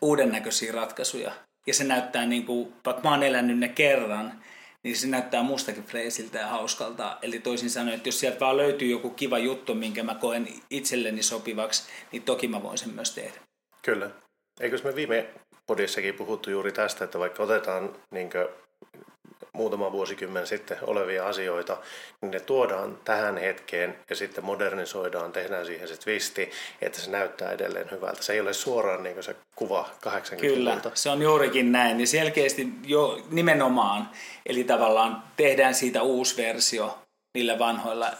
uuden 0.00 0.32
näköisiä 0.32 0.72
ratkaisuja. 0.72 1.32
Ja 1.66 1.74
se 1.74 1.84
näyttää, 1.84 2.26
niinku, 2.26 2.72
vaikka 2.86 3.02
mä 3.02 3.10
oon 3.10 3.22
elänyt 3.22 3.58
ne 3.58 3.68
kerran, 3.68 4.42
niin 4.82 4.96
se 4.96 5.06
näyttää 5.06 5.42
mustakin 5.42 5.84
freesiltä 5.84 6.38
ja 6.38 6.46
hauskalta. 6.46 7.18
Eli 7.22 7.38
toisin 7.38 7.70
sanoen, 7.70 7.96
että 7.96 8.08
jos 8.08 8.20
sieltä 8.20 8.40
vaan 8.40 8.56
löytyy 8.56 8.88
joku 8.88 9.10
kiva 9.10 9.38
juttu, 9.38 9.74
minkä 9.74 10.02
mä 10.02 10.14
koen 10.14 10.48
itselleni 10.70 11.22
sopivaksi, 11.22 11.82
niin 12.12 12.22
toki 12.22 12.48
mä 12.48 12.62
voin 12.62 12.78
sen 12.78 12.90
myös 12.90 13.14
tehdä. 13.14 13.40
Kyllä. 13.82 14.10
Eikös 14.60 14.84
me 14.84 14.94
viime 14.94 15.26
podissakin 15.66 16.14
puhuttu 16.14 16.50
juuri 16.50 16.72
tästä, 16.72 17.04
että 17.04 17.18
vaikka 17.18 17.42
otetaan 17.42 17.96
niin 18.10 18.30
muutama 19.54 19.92
vuosikymmen 19.92 20.46
sitten 20.46 20.76
olevia 20.82 21.26
asioita, 21.26 21.76
niin 22.20 22.30
ne 22.30 22.40
tuodaan 22.40 22.98
tähän 23.04 23.36
hetkeen 23.36 23.96
ja 24.10 24.16
sitten 24.16 24.44
modernisoidaan, 24.44 25.32
tehdään 25.32 25.66
siihen 25.66 25.88
se 25.88 25.96
twisti, 25.96 26.50
että 26.82 27.00
se 27.00 27.10
näyttää 27.10 27.52
edelleen 27.52 27.90
hyvältä. 27.90 28.22
Se 28.22 28.32
ei 28.32 28.40
ole 28.40 28.52
suoraan 28.52 29.02
niin 29.02 29.22
se 29.22 29.36
kuva 29.56 29.88
80-luvulta. 30.06 30.40
Kyllä, 30.40 30.80
se 30.94 31.10
on 31.10 31.22
juurikin 31.22 31.72
näin. 31.72 31.96
Niin 31.96 32.08
selkeästi 32.08 32.68
jo 32.86 33.20
nimenomaan, 33.30 34.10
eli 34.46 34.64
tavallaan 34.64 35.22
tehdään 35.36 35.74
siitä 35.74 36.02
uusi 36.02 36.36
versio 36.36 36.98
niillä 37.34 37.58
vanhoilla, 37.58 38.10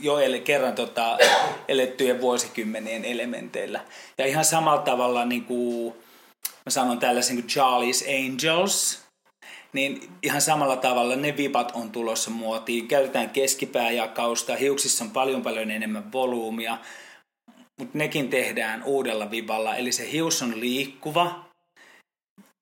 jo 0.00 0.16
kerran 0.44 0.74
tota, 0.74 1.18
elettyjen 1.68 2.20
vuosikymmenien 2.20 3.04
elementeillä. 3.04 3.80
Ja 4.18 4.26
ihan 4.26 4.44
samalla 4.44 4.82
tavalla 4.82 5.24
niin 5.24 5.44
kuin 5.44 5.94
mä 6.66 6.70
sanon 6.70 6.98
tällaisen 6.98 7.36
kuin 7.36 7.46
Charlie's 7.50 8.04
Angels, 8.26 9.01
niin 9.72 10.12
ihan 10.22 10.40
samalla 10.40 10.76
tavalla 10.76 11.16
ne 11.16 11.36
vipat 11.36 11.72
on 11.74 11.90
tulossa 11.90 12.30
muotiin. 12.30 12.88
Käytetään 12.88 13.30
keskipääjakausta, 13.30 14.56
hiuksissa 14.56 15.04
on 15.04 15.10
paljon 15.10 15.42
paljon 15.42 15.70
enemmän 15.70 16.12
volyymia, 16.12 16.78
mutta 17.78 17.98
nekin 17.98 18.30
tehdään 18.30 18.82
uudella 18.82 19.30
viballa. 19.30 19.76
Eli 19.76 19.92
se 19.92 20.12
hius 20.12 20.42
on 20.42 20.60
liikkuva 20.60 21.44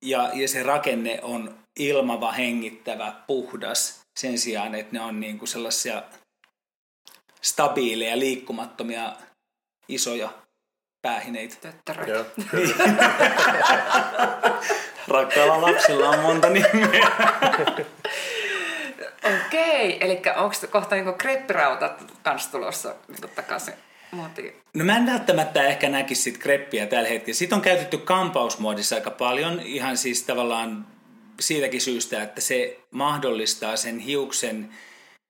ja, 0.05 0.31
ja 0.35 0.49
se 0.49 0.63
rakenne 0.63 1.19
on 1.23 1.59
ilmava, 1.79 2.33
hengittävä, 2.33 3.13
puhdas 3.27 4.01
sen 4.21 4.39
sijaan, 4.39 4.75
että 4.75 4.93
ne 4.93 5.01
on 5.01 5.21
niinku 5.21 5.47
sellaisia 5.47 6.03
stabiileja, 7.43 8.19
liikkumattomia, 8.19 9.13
isoja 9.89 10.33
päähineitä. 11.03 11.57
Töttäröitä. 11.61 12.25
Rakkaalla 15.11 15.63
lapsilla 15.63 16.09
on 16.09 16.19
monta 16.19 16.49
nimeä. 16.49 17.11
Okei, 19.47 19.99
eli 20.01 20.23
onko 20.37 20.55
kohta 20.71 20.95
niin 20.95 21.15
kreppirautat 21.15 22.05
kanssa 22.23 22.51
tulossa 22.53 22.95
niin 23.09 23.31
takaisin 23.35 23.75
muotiin? 24.11 24.53
No 24.75 24.85
mä 24.85 24.97
en 24.97 25.07
välttämättä 25.07 25.63
ehkä 25.63 25.89
näkisi 25.89 26.23
sit 26.23 26.39
kreppiä 26.39 26.87
tällä 26.87 27.09
hetkellä. 27.09 27.37
Sitten 27.37 27.57
on 27.57 27.63
käytetty 27.63 27.99
kampausmuodissa 27.99 28.95
aika 28.95 29.11
paljon, 29.11 29.61
ihan 29.61 29.97
siis 29.97 30.23
tavallaan 30.23 30.87
siitäkin 31.41 31.81
syystä, 31.81 32.23
että 32.23 32.41
se 32.41 32.81
mahdollistaa 32.91 33.77
sen 33.77 33.99
hiuksen 33.99 34.71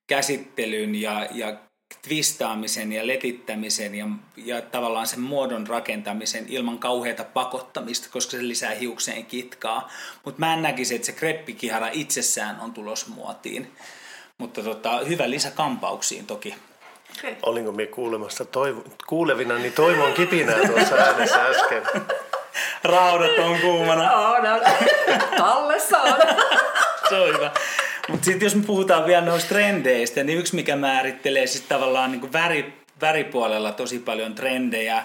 käsittelyn 0.07 0.95
ja, 0.95 1.27
ja 1.31 1.57
twistaamisen 2.03 2.92
ja 2.92 3.07
letittämisen 3.07 3.94
ja, 3.94 4.07
ja 4.37 4.62
tavallaan 4.62 5.07
sen 5.07 5.20
muodon 5.20 5.66
rakentamisen 5.66 6.44
ilman 6.48 6.79
kauheata 6.79 7.24
pakottamista, 7.24 8.09
koska 8.12 8.31
se 8.31 8.48
lisää 8.48 8.74
hiukseen 8.74 9.26
kitkaa. 9.26 9.90
Mutta 10.24 10.40
mä 10.40 10.55
en 10.55 10.62
näkisi, 10.62 10.94
että 10.94 11.07
se 11.07 11.12
kreppikihara 11.12 11.88
itsessään 11.92 12.61
on 12.61 12.72
tulos 12.72 13.07
muotiin. 13.07 13.72
Mutta 14.38 14.62
tota, 14.62 14.98
hyvä 14.98 15.31
lisä 15.31 15.50
kampauksiin 15.50 16.26
toki. 16.26 16.55
Okay. 17.18 17.35
Olinko 17.42 17.72
minä 17.72 17.92
kuulemassa 17.92 18.44
toivo, 18.44 18.85
kuulevina 19.07 19.55
niin 19.55 19.72
toivon 19.72 20.12
kipinää 20.12 20.66
tuossa 20.66 20.94
äänessä 20.94 21.44
äsken? 21.44 21.83
Raudat 22.85 23.38
on 23.38 23.59
kuumana. 23.61 24.12
On, 24.12 24.46
on. 24.46 24.61
Tallessa 25.37 25.98
on. 25.98 26.18
Se 27.09 27.14
on 27.14 27.35
hyvä. 27.35 27.50
Mutta 28.11 28.25
sitten 28.25 28.46
jos 28.46 28.55
me 28.55 28.62
puhutaan 28.62 29.07
vielä 29.07 29.25
noista 29.25 29.49
trendeistä, 29.49 30.25
niin 30.25 30.38
yksi 30.38 30.55
mikä 30.55 30.77
määrittelee 30.77 31.46
siis 31.46 31.64
tavallaan 31.64 32.11
niin 32.11 32.20
kuin 32.20 32.33
väri, 32.33 32.73
väripuolella 33.01 33.73
tosi 33.73 33.99
paljon 33.99 34.35
trendejä, 34.35 35.05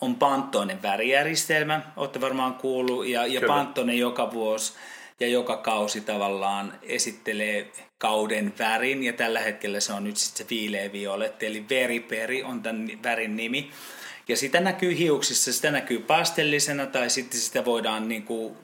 on 0.00 0.14
Pantonen 0.14 0.82
värijärjestelmä, 0.82 1.80
olette 1.96 2.20
varmaan 2.20 2.54
kuullut, 2.54 3.06
ja, 3.06 3.26
ja 3.26 3.40
Pantone 3.46 3.94
joka 3.94 4.32
vuosi 4.32 4.72
ja 5.20 5.28
joka 5.28 5.56
kausi 5.56 6.00
tavallaan 6.00 6.72
esittelee 6.82 7.72
kauden 7.98 8.52
värin, 8.58 9.02
ja 9.02 9.12
tällä 9.12 9.40
hetkellä 9.40 9.80
se 9.80 9.92
on 9.92 10.04
nyt 10.04 10.16
sitten 10.16 10.46
se 10.46 10.50
viileä 10.50 10.92
violetti, 10.92 11.46
eli 11.46 11.64
veriperi 11.70 12.42
on 12.42 12.62
tämän 12.62 12.90
värin 13.02 13.36
nimi. 13.36 13.70
Ja 14.28 14.36
sitä 14.36 14.60
näkyy 14.60 14.98
hiuksissa, 14.98 15.52
sitä 15.52 15.70
näkyy 15.70 15.98
pastellisena, 15.98 16.86
tai 16.86 17.10
sitten 17.10 17.40
sitä 17.40 17.64
voidaan, 17.64 18.08
niin 18.08 18.22
kuin, 18.22 18.56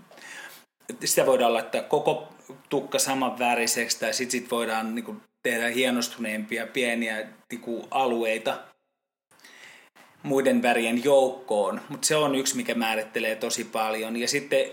sitä 1.05 1.27
voidaan 1.27 1.55
laittaa 1.55 1.83
koko 1.83 2.36
tukka 2.69 2.99
saman 2.99 3.39
väriseksi 3.39 4.01
tai 4.01 4.13
sitten 4.13 4.41
sit 4.41 4.51
voidaan 4.51 4.95
niin 4.95 5.05
kuin, 5.05 5.21
tehdä 5.43 5.69
hienostuneempia 5.69 6.67
pieniä 6.67 7.27
niin 7.51 7.61
kuin, 7.61 7.85
alueita 7.91 8.59
muiden 10.23 10.63
värien 10.63 11.05
joukkoon, 11.05 11.81
mutta 11.89 12.07
se 12.07 12.17
on 12.17 12.35
yksi, 12.35 12.57
mikä 12.57 12.75
määrittelee 12.75 13.37
tosi 13.37 13.65
paljon. 13.65 14.17
Ja 14.17 14.29
sitten 14.29 14.71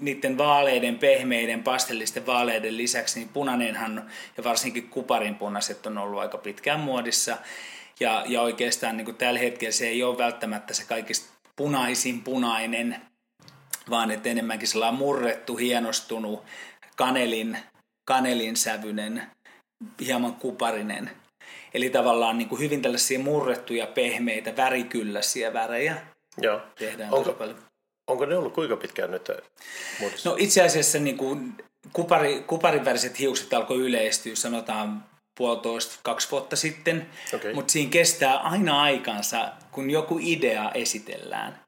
niiden 0.00 0.38
vaaleiden, 0.38 0.98
pehmeiden, 0.98 1.62
pastellisten 1.62 2.26
vaaleiden 2.26 2.76
lisäksi, 2.76 3.18
niin 3.18 3.28
punainenhan 3.28 4.10
ja 4.36 4.44
varsinkin 4.44 4.88
kuparinpunaiset 4.88 5.86
on 5.86 5.98
ollut 5.98 6.20
aika 6.20 6.38
pitkään 6.38 6.80
muodissa. 6.80 7.36
Ja, 8.00 8.24
ja 8.26 8.42
oikeastaan 8.42 8.96
niin 8.96 9.04
kuin 9.04 9.16
tällä 9.16 9.40
hetkellä 9.40 9.72
se 9.72 9.88
ei 9.88 10.02
ole 10.02 10.18
välttämättä 10.18 10.74
se 10.74 10.84
kaikista 10.84 11.30
punaisin 11.56 12.22
punainen, 12.22 12.96
vaan 13.90 14.10
että 14.10 14.28
enemmänkin 14.28 14.68
sellainen 14.68 14.98
murrettu, 14.98 15.56
hienostunut, 15.56 16.44
kanelin, 16.96 17.58
kanelin 18.04 18.56
sävyinen, 18.56 19.22
hieman 20.00 20.34
kuparinen. 20.34 21.10
Eli 21.74 21.90
tavallaan 21.90 22.38
niin 22.38 22.48
kuin 22.48 22.60
hyvin 22.60 22.82
tällaisia 22.82 23.18
murrettuja, 23.18 23.86
pehmeitä, 23.86 24.56
värikylläisiä 24.56 25.52
värejä 25.52 25.96
Joo. 26.38 26.60
tehdään 26.78 27.14
Onko, 27.14 27.32
paljon. 27.32 27.58
onko 28.06 28.26
ne 28.26 28.36
ollut 28.36 28.54
kuinka 28.54 28.76
pitkään 28.76 29.10
nyt 29.10 29.28
muodossa? 30.00 30.30
No 30.30 30.36
itse 30.38 30.62
asiassa 30.62 30.98
niin 30.98 31.16
kuin 31.16 31.54
kupari, 31.92 32.44
kuparin 32.46 32.84
väriset 32.84 33.18
hiukset 33.18 33.54
alkoi 33.54 33.78
yleistyä, 33.78 34.34
sanotaan 34.34 35.04
puolitoista, 35.38 35.98
kaksi 36.02 36.30
vuotta 36.30 36.56
sitten, 36.56 37.06
Okei. 37.34 37.54
mutta 37.54 37.72
siinä 37.72 37.90
kestää 37.90 38.38
aina 38.38 38.82
aikansa, 38.82 39.52
kun 39.72 39.90
joku 39.90 40.18
idea 40.22 40.70
esitellään. 40.74 41.59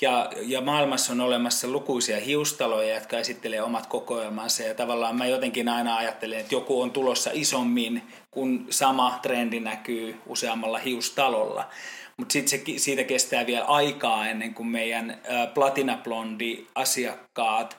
Ja, 0.00 0.30
ja 0.42 0.60
maailmassa 0.60 1.12
on 1.12 1.20
olemassa 1.20 1.68
lukuisia 1.68 2.20
hiustaloja, 2.20 2.94
jotka 2.94 3.18
esittelee 3.18 3.62
omat 3.62 3.86
kokoelmansa 3.86 4.62
ja 4.62 4.74
tavallaan 4.74 5.16
mä 5.16 5.26
jotenkin 5.26 5.68
aina 5.68 5.96
ajattelen, 5.96 6.38
että 6.38 6.54
joku 6.54 6.82
on 6.82 6.90
tulossa 6.90 7.30
isommin, 7.32 8.02
kun 8.30 8.66
sama 8.70 9.18
trendi 9.22 9.60
näkyy 9.60 10.20
useammalla 10.26 10.78
hiustalolla. 10.78 11.68
Mutta 12.16 12.32
sitten 12.32 12.78
siitä 12.80 13.04
kestää 13.04 13.46
vielä 13.46 13.64
aikaa 13.64 14.28
ennen 14.28 14.54
kuin 14.54 14.66
meidän 14.66 15.10
ä, 15.10 15.46
platinablondi 15.46 16.66
asiakkaat 16.74 17.76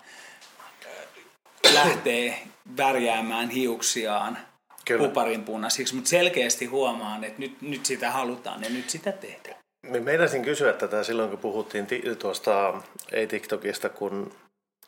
ä, 0.85 1.73
lähtee 1.73 2.39
värjäämään 2.77 3.49
hiuksiaan 3.49 4.37
Kyllä. 4.85 5.07
kuparin 5.07 5.43
punaisiksi, 5.43 5.95
mutta 5.95 6.09
selkeästi 6.09 6.65
huomaan, 6.65 7.23
että 7.23 7.39
nyt, 7.39 7.61
nyt 7.61 7.85
sitä 7.85 8.11
halutaan 8.11 8.63
ja 8.63 8.69
nyt 8.69 8.89
sitä 8.89 9.11
tehdään. 9.11 9.64
Me 9.89 9.99
meinasin 9.99 10.41
kysyä 10.41 10.73
tätä 10.73 11.03
silloin, 11.03 11.29
kun 11.29 11.39
puhuttiin 11.39 11.87
ti- 11.87 12.15
tuosta, 12.19 12.73
ei 13.11 13.27
TikTokista, 13.27 13.89
kun 13.89 14.33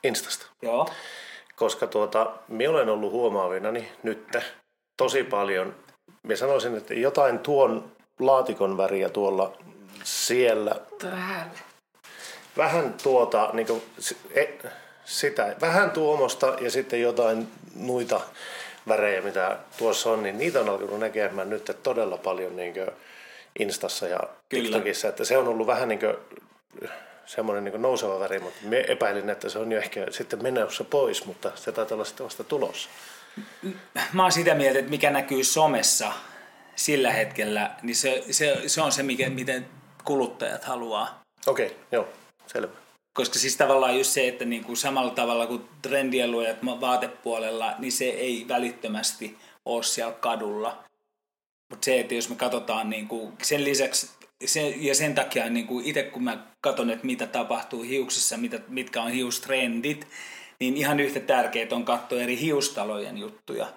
Instasta. 0.04 0.46
Joo. 0.62 0.90
Koska 1.56 1.88
tuota, 1.88 2.32
minä 2.48 2.70
olen 2.70 2.90
ollut 2.90 3.12
huomaavinani 3.12 3.92
nyt 4.04 4.28
tosi 4.98 5.24
paljon. 5.24 5.76
Minä 6.24 6.36
sanoisin, 6.36 6.78
että 6.78 6.94
jotain 6.94 7.40
tuon 7.40 7.92
laatikon 8.20 8.78
väriä 8.78 9.10
tuolla 9.10 9.58
siellä. 10.04 10.76
Täällä. 11.02 11.60
Vähän 12.58 12.96
tuota, 13.04 13.50
niin 13.54 13.68
kuin, 13.68 13.82
e, 14.32 14.46
sitä, 15.06 15.56
vähän 15.62 15.92
tuomosta 15.92 16.58
ja 16.62 16.72
sitten 16.72 17.02
jotain 17.02 17.48
muita 17.76 18.22
värejä, 18.88 19.22
mitä 19.22 19.58
tuossa 19.78 20.12
on, 20.12 20.24
niin 20.24 20.38
niitä 20.38 20.60
on 20.60 20.70
alkanut 20.70 21.00
näkemään 21.00 21.50
nyt 21.50 21.78
todella 21.84 22.18
paljon 22.18 22.56
niin 22.56 22.74
Instassa 23.60 24.08
ja 24.08 24.20
Kyllä. 24.50 24.64
TikTokissa. 24.64 25.08
Että 25.08 25.26
se 25.26 25.38
on 25.38 25.48
ollut 25.48 25.68
vähän 25.68 25.88
niin 25.88 26.00
kuin, 26.00 26.16
semmoinen 27.26 27.64
niin 27.64 27.82
nouseva 27.82 28.20
väri, 28.20 28.40
mutta 28.40 28.60
me 28.62 28.86
epäilin, 28.88 29.30
että 29.30 29.50
se 29.50 29.60
on 29.60 29.72
jo 29.72 29.78
ehkä 29.78 30.06
sitten 30.10 30.44
menossa 30.44 30.84
pois, 30.84 31.26
mutta 31.26 31.52
se 31.56 31.72
taitaa 31.72 31.96
olla 31.96 32.06
sitten 32.06 32.24
vasta 32.24 32.44
tulossa. 32.44 32.90
Mä 34.14 34.24
oon 34.24 34.32
sitä 34.32 34.56
mieltä, 34.56 34.80
että 34.80 34.92
mikä 34.92 35.10
näkyy 35.10 35.44
somessa 35.44 36.12
sillä 36.76 37.12
hetkellä, 37.12 37.72
niin 37.82 37.96
se, 37.96 38.24
se, 38.32 38.62
se 38.68 38.82
on 38.82 38.92
se, 38.92 39.04
mikä, 39.04 39.30
miten 39.30 39.68
kuluttajat 40.04 40.64
haluaa. 40.64 41.22
Okei, 41.48 41.66
okay, 41.66 41.78
joo, 41.92 42.08
selvä. 42.48 42.74
Koska 43.14 43.40
siis 43.40 43.58
tavallaan 43.58 43.98
just 43.98 44.12
se, 44.12 44.28
että 44.28 44.46
niin 44.46 44.64
kuin 44.64 44.78
samalla 44.78 45.12
tavalla 45.12 45.48
kuin 45.48 45.70
trendien 45.82 46.32
luojat 46.32 46.58
vaatepuolella, 46.66 47.74
niin 47.80 47.92
se 47.92 48.06
ei 48.06 48.46
välittömästi 48.48 49.38
ole 49.66 49.84
siellä 49.84 50.14
kadulla. 50.14 50.84
Mutta 51.70 51.86
se, 51.86 52.00
että 52.00 52.16
jos 52.16 52.30
me 52.30 52.36
katsotaan 52.36 52.90
niin 52.90 53.08
kuin 53.08 53.34
sen 53.44 53.64
lisäksi, 53.64 54.10
se, 54.46 54.70
ja 54.70 54.96
sen 54.96 55.16
takia 55.16 55.50
niin 55.50 55.68
kuin 55.68 55.86
itse 55.86 56.04
kun 56.04 56.24
mä 56.24 56.48
katson, 56.62 56.90
että 56.90 57.06
mitä 57.06 57.28
tapahtuu 57.28 57.82
hiuksissa, 57.82 58.38
mitä, 58.38 58.60
mitkä 58.68 59.02
on 59.02 59.12
hiustrendit, 59.12 60.08
niin 60.60 60.78
ihan 60.78 61.00
yhtä 61.00 61.20
tärkeää 61.20 61.68
on 61.72 61.86
katsoa 61.86 62.22
eri 62.22 62.40
hiustalojen 62.40 63.18
juttuja. 63.18 63.74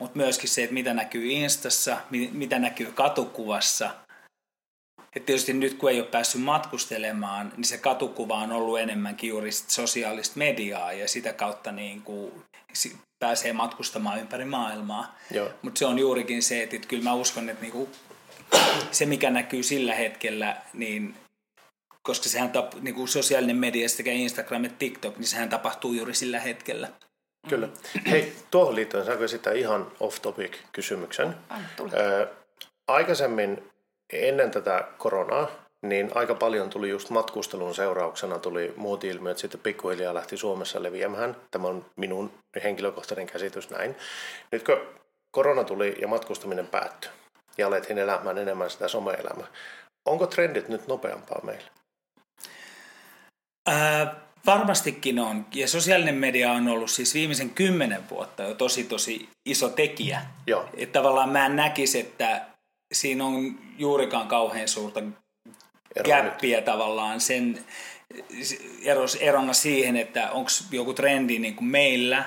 Mutta 0.00 0.16
myöskin 0.16 0.48
se, 0.48 0.62
että 0.62 0.74
mitä 0.74 0.94
näkyy 0.94 1.26
Instassa, 1.26 1.96
mi- 2.10 2.30
mitä 2.32 2.58
näkyy 2.58 2.92
katukuvassa. 2.92 3.90
Et 5.16 5.26
tietysti 5.26 5.52
nyt 5.52 5.74
kun 5.74 5.90
ei 5.90 6.00
ole 6.00 6.08
päässyt 6.08 6.42
matkustelemaan, 6.42 7.52
niin 7.56 7.64
se 7.64 7.78
katukuva 7.78 8.34
on 8.34 8.52
ollut 8.52 8.78
enemmänkin 8.78 9.30
juuri 9.30 9.52
sosiaalista 9.52 10.38
mediaa 10.38 10.92
ja 10.92 11.08
sitä 11.08 11.32
kautta 11.32 11.72
niin 11.72 12.02
kuin 12.02 12.32
pääsee 13.18 13.52
matkustamaan 13.52 14.20
ympäri 14.20 14.44
maailmaa. 14.44 15.18
Mutta 15.62 15.78
se 15.78 15.86
on 15.86 15.98
juurikin 15.98 16.42
se, 16.42 16.62
että, 16.62 16.76
että 16.76 16.88
kyllä 16.88 17.04
mä 17.04 17.14
uskon, 17.14 17.48
että 17.48 17.62
niinku, 17.62 17.88
se 18.90 19.06
mikä 19.06 19.30
näkyy 19.30 19.62
sillä 19.62 19.94
hetkellä, 19.94 20.56
niin 20.72 21.14
koska 22.02 22.28
sehän 22.28 22.50
tap, 22.50 22.74
niinku 22.74 23.06
sosiaalinen 23.06 23.56
media 23.56 23.88
sekä 23.88 24.12
Instagram 24.12 24.64
että 24.64 24.78
TikTok, 24.78 25.16
niin 25.16 25.26
sehän 25.26 25.48
tapahtuu 25.48 25.92
juuri 25.92 26.14
sillä 26.14 26.40
hetkellä. 26.40 26.88
Kyllä. 27.48 27.68
Hei, 28.10 28.32
tuohon 28.50 28.74
liittyen 28.74 29.04
saanko 29.04 29.28
sitä 29.28 29.52
ihan 29.52 29.92
off-topic 30.00 30.56
kysymyksen? 30.72 31.36
Anna 31.48 31.68
aikaisemmin 32.88 33.62
ennen 34.12 34.50
tätä 34.50 34.88
koronaa, 34.98 35.63
niin 35.88 36.10
aika 36.14 36.34
paljon 36.34 36.70
tuli 36.70 36.88
just 36.88 37.10
matkustelun 37.10 37.74
seurauksena 37.74 38.38
tuli 38.38 38.74
muoti-ilmiöt, 38.76 39.38
sitten 39.38 39.60
pikkuhiljaa 39.60 40.14
lähti 40.14 40.36
Suomessa 40.36 40.82
leviämään. 40.82 41.36
Tämä 41.50 41.68
on 41.68 41.86
minun 41.96 42.30
henkilökohtainen 42.64 43.26
käsitys 43.26 43.70
näin. 43.70 43.96
Nyt 44.52 44.62
kun 44.62 44.80
korona 45.30 45.64
tuli 45.64 45.96
ja 46.00 46.08
matkustaminen 46.08 46.66
päättyi 46.66 47.10
ja 47.58 47.66
alettiin 47.66 47.98
elämään 47.98 48.38
enemmän 48.38 48.70
sitä 48.70 48.88
some-elämää, 48.88 49.46
onko 50.06 50.26
trendit 50.26 50.68
nyt 50.68 50.86
nopeampaa 50.86 51.40
meillä? 51.42 51.68
Ää, 53.66 54.14
varmastikin 54.46 55.18
on. 55.18 55.46
Ja 55.54 55.68
sosiaalinen 55.68 56.14
media 56.14 56.52
on 56.52 56.68
ollut 56.68 56.90
siis 56.90 57.14
viimeisen 57.14 57.50
kymmenen 57.50 58.10
vuotta 58.10 58.42
jo 58.42 58.54
tosi 58.54 58.84
tosi 58.84 59.28
iso 59.46 59.68
tekijä. 59.68 60.20
Joo, 60.46 60.68
Että 60.76 60.98
tavallaan 60.98 61.30
mä 61.30 61.46
en 61.46 61.56
näkisi, 61.56 62.00
että 62.00 62.46
siinä 62.92 63.24
on 63.24 63.58
juurikaan 63.78 64.28
kauhean 64.28 64.68
suurta. 64.68 65.00
Gäppiä 66.04 66.62
tavallaan 66.62 67.20
sen 67.20 67.64
eros, 68.82 69.14
erona 69.14 69.52
siihen, 69.52 69.96
että 69.96 70.30
onko 70.30 70.50
joku 70.70 70.94
trendi 70.94 71.38
niin 71.38 71.56
kuin 71.56 71.68
meillä, 71.68 72.24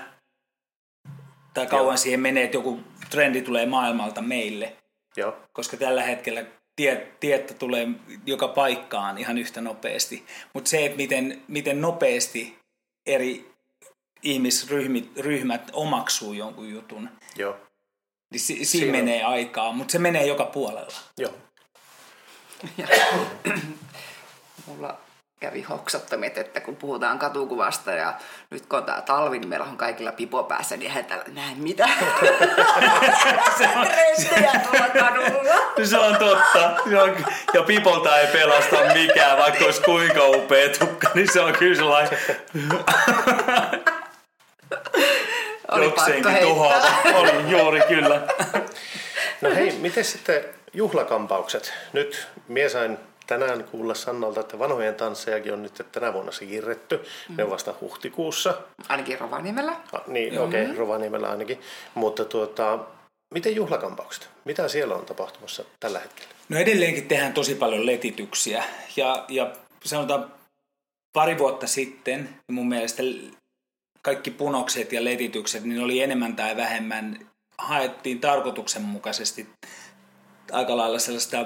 tai 1.53 1.65
kauan 1.67 1.85
Joo. 1.85 1.97
siihen 1.97 2.19
menee, 2.19 2.43
että 2.43 2.57
joku 2.57 2.79
trendi 3.09 3.41
tulee 3.41 3.65
maailmalta 3.65 4.21
meille, 4.21 4.75
Joo, 5.17 5.35
koska 5.53 5.77
tällä 5.77 6.03
hetkellä 6.03 6.45
tie, 6.75 7.07
tietä 7.19 7.53
tulee 7.53 7.87
joka 8.25 8.47
paikkaan 8.47 9.17
ihan 9.17 9.37
yhtä 9.37 9.61
nopeasti. 9.61 10.25
Mutta 10.53 10.69
se, 10.69 10.85
että 10.85 10.97
miten, 10.97 11.41
miten 11.47 11.81
nopeasti 11.81 12.59
eri 13.05 13.51
ihmisryhmät 14.23 15.69
omaksuu 15.73 16.33
jonkun 16.33 16.69
jutun, 16.69 17.09
joo, 17.35 17.55
niin 18.31 18.39
si, 18.39 18.53
siinä 18.53 18.65
Siinä 18.65 18.91
menee 18.91 19.23
aikaa, 19.23 19.71
mutta 19.71 19.91
se 19.91 19.99
menee 19.99 20.25
joka 20.25 20.45
puolella. 20.45 20.93
joo. 21.17 21.33
Ja, 22.77 22.87
mulla 24.65 24.97
kävi 25.39 25.61
hoksattomit, 25.61 26.37
että 26.37 26.59
kun 26.61 26.75
puhutaan 26.75 27.19
katukuvasta 27.19 27.91
ja 27.91 28.13
nyt 28.49 28.65
kun 28.65 28.79
on 28.79 28.85
tää 28.85 29.01
talvi, 29.01 29.39
niin 29.39 29.49
meillä 29.49 29.65
on 29.65 29.77
kaikilla 29.77 30.11
pipo 30.11 30.43
päässä, 30.43 30.77
niin 30.77 30.87
eihän 30.89 31.05
täällä 31.05 31.25
näe 31.33 31.55
mitään. 31.55 31.93
Trendejä 33.57 34.51
tuolla 34.59 34.87
kadulla. 34.99 35.85
Se 35.85 35.97
on 35.97 36.15
totta. 36.15 36.75
Se 36.89 37.01
on, 37.01 37.15
ja 37.53 37.63
Pipolta 37.63 38.19
ei 38.19 38.27
pelasta 38.27 38.75
mikään, 38.93 39.37
vaikka 39.37 39.65
olisi 39.65 39.81
kuinka 39.81 40.25
upea 40.25 40.69
tukka, 40.79 41.09
niin 41.13 41.33
se 41.33 41.41
on 41.41 41.53
kyllä 41.53 41.75
sellainen 41.75 42.19
Oli 45.71 45.85
pakko 45.85 46.01
jokseenkin 46.01 46.31
heittää. 46.31 46.49
tuhoava. 46.49 46.87
Oli 47.13 47.51
juuri 47.51 47.81
kyllä. 47.87 48.21
No 49.41 49.49
hei, 49.55 49.71
miten 49.71 50.05
sitten 50.05 50.43
juhlakampaukset? 50.77 51.73
Nyt 51.93 52.27
mie 52.47 52.69
sain 52.69 52.97
tänään 53.27 53.63
kuulla 53.63 53.93
Sannalta, 53.93 54.39
että 54.39 54.59
vanhojen 54.59 54.95
tanssejakin 54.95 55.53
on 55.53 55.63
nyt 55.63 55.85
tänä 55.91 56.13
vuonna 56.13 56.31
siirretty. 56.31 57.05
Ne 57.37 57.43
on 57.43 57.49
vasta 57.49 57.73
huhtikuussa. 57.81 58.57
Ainakin 58.89 59.19
Rovaniemellä. 59.19 59.71
Ah, 59.91 60.07
niin, 60.07 60.39
okei, 60.39 60.63
okay, 60.63 60.75
Rovaniemellä 60.75 61.29
ainakin. 61.29 61.61
Mutta 61.95 62.25
tuota, 62.25 62.79
miten 63.33 63.55
juhlakampaukset? 63.55 64.29
Mitä 64.45 64.67
siellä 64.67 64.95
on 64.95 65.05
tapahtumassa 65.05 65.63
tällä 65.79 65.99
hetkellä? 65.99 66.29
No 66.49 66.57
edelleenkin 66.57 67.07
tehdään 67.07 67.33
tosi 67.33 67.55
paljon 67.55 67.85
letityksiä. 67.85 68.63
Ja, 68.95 69.25
ja 69.29 69.51
sanotaan 69.83 70.31
pari 71.13 71.37
vuotta 71.37 71.67
sitten 71.67 72.29
mun 72.51 72.69
mielestä 72.69 73.03
kaikki 74.01 74.31
punokset 74.31 74.93
ja 74.93 75.03
letitykset, 75.03 75.63
niin 75.63 75.81
oli 75.81 76.01
enemmän 76.01 76.35
tai 76.35 76.57
vähemmän, 76.57 77.27
haettiin 77.57 78.19
tarkoituksenmukaisesti 78.19 79.47
aika 80.51 80.77
lailla 80.77 80.99
sellaista 80.99 81.45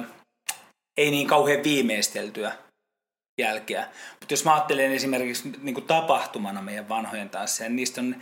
ei 0.98 1.12
niin 1.12 1.28
kauhean 1.28 1.64
viimeisteltyä 1.64 2.52
jälkeä. 3.42 3.88
Mutta 4.20 4.34
jos 4.34 4.46
mä 4.46 4.54
ajattelen 4.54 4.92
esimerkiksi 4.92 5.52
niin 5.62 5.74
kuin 5.74 5.88
tapahtumana 5.88 6.62
meidän 6.62 6.90
vanhojen 6.90 7.30
tansseja, 7.30 7.70
niin 7.70 7.76
niistä 7.76 8.02
on 8.02 8.16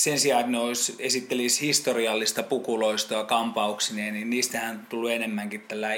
sen 0.00 0.20
sijaan, 0.20 0.40
että 0.40 0.52
ne 0.52 0.58
olisi, 0.58 0.96
esittelisi 0.98 1.66
historiallista 1.66 2.42
pukuloistoa 2.42 3.24
kampauksineen, 3.24 4.14
niin 4.14 4.30
niistähän 4.30 4.86
tullut 4.88 5.10
enemmänkin 5.10 5.60
tällä 5.60 5.88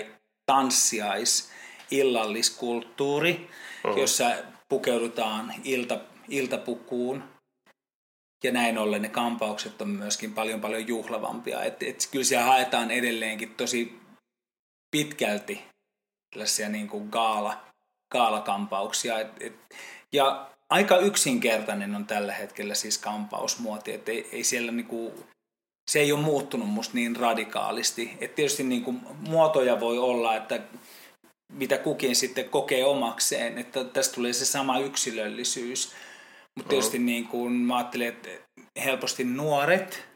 tanssiais 0.46 1.50
illalliskulttuuri, 1.90 3.50
uh-huh. 3.84 3.98
jossa 3.98 4.30
pukeudutaan 4.68 5.54
ilta, 5.64 6.00
iltapukuun. 6.28 7.24
Ja 8.44 8.52
näin 8.52 8.78
ollen 8.78 9.02
ne 9.02 9.08
kampaukset 9.08 9.82
on 9.82 9.88
myöskin 9.88 10.34
paljon 10.34 10.60
paljon 10.60 10.88
juhlavampia. 10.88 11.62
Et, 11.62 11.82
et 11.82 12.08
kyllä 12.10 12.24
siellä 12.24 12.46
haetaan 12.46 12.90
edelleenkin 12.90 13.54
tosi 13.54 14.03
pitkälti 14.94 15.62
tällaisia 16.30 16.68
niin 16.68 16.88
kuin 16.88 17.08
gaala, 17.08 17.64
gaalakampauksia. 18.12 19.20
Et, 19.20 19.28
et, 19.40 19.54
ja 20.12 20.50
aika 20.70 20.98
yksinkertainen 20.98 21.94
on 21.94 22.06
tällä 22.06 22.32
hetkellä 22.32 22.74
siis 22.74 22.98
kampausmuoti, 22.98 23.92
että 23.92 24.12
ei, 24.12 24.28
ei 24.32 24.44
siellä 24.44 24.72
niinku, 24.72 25.12
se 25.90 26.00
ei 26.00 26.12
ole 26.12 26.20
muuttunut 26.20 26.68
musta 26.68 26.94
niin 26.94 27.16
radikaalisti. 27.16 28.16
Et 28.20 28.34
tietysti 28.34 28.64
niinku 28.64 28.92
muotoja 29.18 29.80
voi 29.80 29.98
olla, 29.98 30.36
että 30.36 30.60
mitä 31.52 31.78
kukin 31.78 32.16
sitten 32.16 32.48
kokee 32.48 32.84
omakseen, 32.84 33.58
että 33.58 33.84
tästä 33.84 34.14
tulee 34.14 34.32
se 34.32 34.44
sama 34.44 34.78
yksilöllisyys. 34.78 35.92
Mutta 36.56 36.68
tietysti 36.68 36.98
niin 36.98 37.28
kuin 37.28 37.52
mä 37.52 37.76
ajattelen, 37.76 38.08
että 38.08 38.28
helposti 38.84 39.24
nuoret 39.24 40.13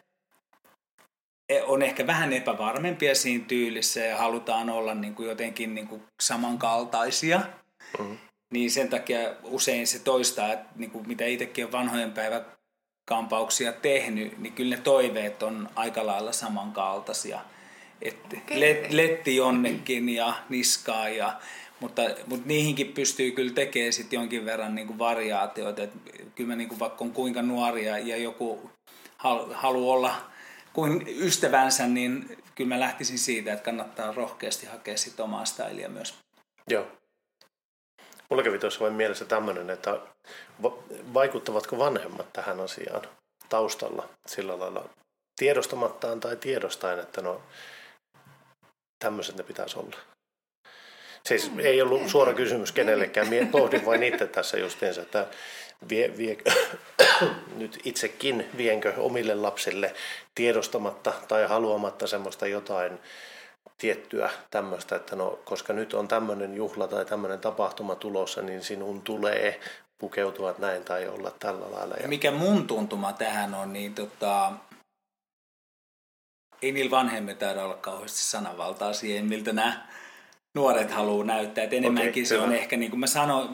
on 1.67 1.83
ehkä 1.83 2.07
vähän 2.07 2.33
epävarmempia 2.33 3.15
siinä 3.15 3.45
tyylissä 3.49 4.01
ja 4.01 4.17
halutaan 4.17 4.71
olla 4.71 4.95
niin 4.95 5.15
kuin 5.15 5.29
jotenkin 5.29 5.75
niin 5.75 5.89
kuin 5.89 6.03
samankaltaisia. 6.23 7.41
Uh-huh. 7.99 8.17
Niin 8.53 8.71
sen 8.71 8.89
takia 8.89 9.19
usein 9.43 9.87
se 9.87 9.99
toistaa, 9.99 10.53
että 10.53 10.69
niin 10.77 10.91
kuin 10.91 11.09
mitä 11.09 11.25
itsekin 11.25 11.65
on 11.65 11.73
vanhojen 11.73 12.13
päivän 12.13 12.45
kampauksia 13.09 13.73
tehnyt, 13.73 14.39
niin 14.39 14.53
kyllä 14.53 14.77
ne 14.77 14.83
toiveet 14.83 15.43
on 15.43 15.69
aika 15.75 16.07
lailla 16.07 16.33
samankaltaisia. 16.33 17.41
Että 18.03 18.37
let, 18.51 18.93
letti 18.93 19.37
jonnekin 19.37 20.09
ja 20.09 20.35
niskaa, 20.49 21.09
ja, 21.09 21.41
mutta, 21.81 22.03
mutta 22.27 22.49
niihinkin 22.49 22.93
pystyy 22.93 23.31
kyllä 23.31 23.53
tekemään 23.53 23.93
sitten 23.93 24.17
jonkin 24.17 24.45
verran 24.45 24.75
niin 24.75 24.87
kuin 24.87 24.99
variaatioita. 24.99 25.83
Että 25.83 25.99
kyllä 26.35 26.49
mä 26.49 26.57
niin 26.57 26.69
kuin, 26.69 26.79
vaikka 26.79 27.05
on 27.05 27.13
kuinka 27.13 27.43
nuoria 27.43 27.99
ja 27.99 28.17
joku 28.17 28.71
haluaa 29.53 29.97
olla 29.97 30.15
kuin 30.73 31.05
ystävänsä, 31.09 31.87
niin 31.87 32.43
kyllä 32.55 32.69
mä 32.69 32.81
lähtisin 32.81 33.19
siitä, 33.19 33.53
että 33.53 33.64
kannattaa 33.64 34.12
rohkeasti 34.12 34.66
hakea 34.66 34.97
sitten 34.97 35.25
omaa 35.25 35.45
stylia 35.45 35.89
myös. 35.89 36.14
Joo. 36.69 36.87
Mulla 38.31 38.43
kävi 38.43 38.59
tuossa 38.59 38.81
vain 38.81 38.93
mielessä 38.93 39.25
tämmöinen, 39.25 39.71
että 39.71 40.01
vaikuttavatko 41.14 41.79
vanhemmat 41.79 42.33
tähän 42.33 42.61
asiaan 42.61 43.03
taustalla 43.49 44.09
sillä 44.27 44.59
lailla 44.59 44.89
tiedostamattaan 45.39 46.21
tai 46.21 46.37
tiedostaen, 46.37 46.99
että 46.99 47.23
no 47.23 47.43
tämmöiset 48.99 49.37
ne 49.37 49.43
pitäisi 49.43 49.79
olla. 49.79 49.97
Siis 51.27 51.53
mm, 51.53 51.59
ei 51.59 51.83
ollut 51.83 52.09
suora 52.09 52.35
kysymys 52.35 52.73
kenellekään, 52.73 53.29
pohdin 53.53 53.87
vain 53.87 54.03
itse 54.03 54.27
tässä 54.27 54.59
justiinsa, 54.59 55.03
että 55.03 55.27
vie, 55.89 56.16
vie, 56.16 56.37
nyt 57.59 57.79
itsekin 57.85 58.45
vienkö 58.57 58.95
omille 58.97 59.35
lapsille 59.35 59.95
tiedostamatta 60.35 61.12
tai 61.29 61.47
haluamatta 61.49 62.07
semmoista 62.07 62.47
jotain 62.47 62.99
tiettyä 63.79 64.31
tämmöistä, 64.51 64.97
että 64.97 65.16
no, 65.16 65.39
koska 65.45 65.72
nyt 65.72 65.95
on 65.95 66.09
tämmöinen 66.09 66.55
juhla 66.55 66.89
tai 66.89 67.05
tämmöinen 67.05 67.41
tapahtuma 67.41 67.95
tulossa, 67.95 68.43
niin 68.43 68.62
sinun 68.62 69.03
tulee 69.03 69.61
pukeutua 69.99 70.55
näin 70.59 70.85
tai 70.85 71.09
olla 71.09 71.31
tällä 71.31 71.70
lailla. 71.70 71.95
Ja 72.03 72.09
mikä 72.09 72.31
mun 72.31 72.66
tuntuma 72.66 73.12
tähän 73.12 73.55
on, 73.55 73.72
niin 73.72 73.95
tota, 73.95 74.53
ei 76.62 76.72
niillä 76.72 76.91
vanhemmilla 76.91 77.39
taida 77.39 77.64
olla 77.64 77.74
kauheasti 77.74 78.22
sananvaltaa 78.22 78.93
siihen, 78.93 79.26
miltä 79.26 79.53
nämä 79.53 79.87
nuoret 80.55 80.91
haluaa 80.91 81.24
näyttää. 81.24 81.64
Et 81.64 81.72
enemmänkin 81.72 82.11
okay, 82.11 82.24
se 82.24 82.39
on 82.39 82.53
ehkä, 82.53 82.76
niin 82.76 82.91
kuin 82.91 83.01
mä 83.01 83.07
sanoin, 83.07 83.49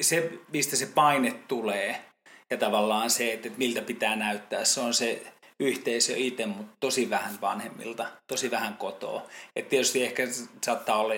se, 0.00 0.32
mistä 0.52 0.76
se 0.76 0.86
paine 0.86 1.34
tulee 1.48 2.04
ja 2.50 2.56
tavallaan 2.56 3.10
se, 3.10 3.32
että 3.32 3.48
miltä 3.56 3.82
pitää 3.82 4.16
näyttää, 4.16 4.64
se 4.64 4.80
on 4.80 4.94
se 4.94 5.32
yhteisö 5.60 6.16
itse, 6.16 6.46
mutta 6.46 6.76
tosi 6.80 7.10
vähän 7.10 7.40
vanhemmilta, 7.40 8.06
tosi 8.26 8.50
vähän 8.50 8.76
kotoa. 8.76 9.26
Et 9.56 9.68
tietysti 9.68 10.04
ehkä 10.04 10.28
saattaa 10.64 10.98
olla 10.98 11.14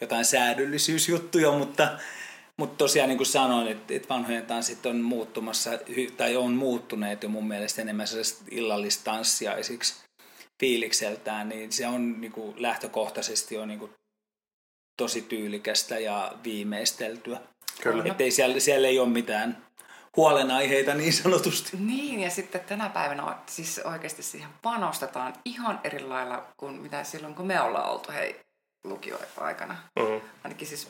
jotain 0.00 0.24
säädöllisyysjuttuja, 0.24 1.52
mutta, 1.52 1.98
mutta 2.56 2.76
tosiaan 2.76 3.08
niin 3.08 3.18
kuin 3.18 3.26
sanoin, 3.26 3.68
että, 3.68 3.94
että 3.94 4.08
vanhojen 4.08 4.46
tanssit 4.46 4.86
on 4.86 5.00
muuttumassa, 5.00 5.70
tai 6.16 6.36
on 6.36 6.52
muuttuneet 6.52 7.22
jo 7.22 7.28
mun 7.28 7.48
mielestä 7.48 7.82
enemmän 7.82 8.06
illallistanssiaisiksi 8.50 9.94
fiilikseltään, 10.60 11.48
niin 11.48 11.72
se 11.72 11.86
on 11.86 12.20
niin 12.20 12.32
kuin 12.32 12.62
lähtökohtaisesti 12.62 13.58
on 13.58 13.68
niin 13.68 13.78
kuin 13.78 13.92
tosi 14.96 15.22
tyylikästä 15.22 15.98
ja 15.98 16.32
viimeisteltyä. 16.44 17.40
Kyllä. 17.82 18.04
Että 18.06 18.24
ei 18.24 18.30
siellä, 18.30 18.60
siellä 18.60 18.88
ei 18.88 18.98
ole 18.98 19.08
mitään 19.08 19.66
huolenaiheita 20.16 20.94
niin 20.94 21.12
sanotusti. 21.12 21.76
Niin, 21.76 22.20
ja 22.20 22.30
sitten 22.30 22.60
tänä 22.60 22.88
päivänä 22.88 23.36
siis 23.46 23.80
oikeasti 23.84 24.22
siihen 24.22 24.48
panostetaan 24.62 25.34
ihan 25.44 25.80
eri 25.84 26.00
lailla 26.00 26.44
kuin 26.56 26.74
mitä 26.74 27.04
silloin, 27.04 27.34
kun 27.34 27.46
me 27.46 27.60
ollaan 27.60 27.90
oltu 27.90 28.12
hei 28.12 28.40
lukioaikana. 28.84 29.76
Mm-hmm. 29.98 30.20
Ainakin 30.44 30.68
siis 30.68 30.88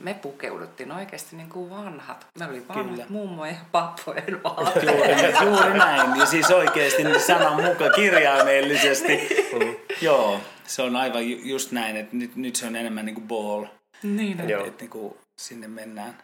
me 0.00 0.14
pukeuduttiin 0.14 0.92
oikeasti 0.92 1.36
niin 1.36 1.48
kuin 1.48 1.70
vanhat. 1.70 2.26
Me 2.38 2.46
oli 2.46 2.68
vanhat 2.68 3.08
mummojen 3.08 3.54
ja 3.54 3.60
pappojen 3.72 4.24
juuri, 4.82 5.34
juuri 5.44 5.78
näin. 5.78 6.20
Ja 6.20 6.26
siis 6.26 6.50
oikeasti 6.50 7.04
niin 7.04 7.20
sanan 7.20 7.62
mukaan 7.64 7.92
kirjaimellisesti. 7.94 9.08
niin. 9.58 9.68
mm. 9.68 9.76
Joo, 10.00 10.40
se 10.66 10.82
on 10.82 10.96
aivan 10.96 11.48
just 11.48 11.72
näin, 11.72 11.96
että 11.96 12.16
nyt, 12.16 12.36
nyt 12.36 12.56
se 12.56 12.66
on 12.66 12.76
enemmän 12.76 13.06
niin 13.06 13.14
kuin 13.14 13.28
ball. 13.28 13.64
Niin. 14.02 14.40
Että 14.40 14.66
et, 14.66 14.80
niin 14.80 14.90
kuin 14.90 15.14
sinne 15.40 15.68
mennään. 15.68 16.22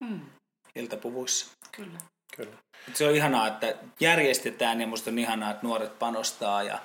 Mm 0.00 0.20
iltapuvuissa. 0.76 1.46
Kyllä. 1.72 1.98
Kyllä. 2.36 2.56
Se 2.94 3.08
on 3.08 3.14
ihanaa, 3.14 3.46
että 3.46 3.74
järjestetään 4.00 4.80
ja 4.80 4.86
musta 4.86 5.10
on 5.10 5.18
ihanaa, 5.18 5.50
että 5.50 5.66
nuoret 5.66 5.98
panostaa 5.98 6.62
ja 6.62 6.78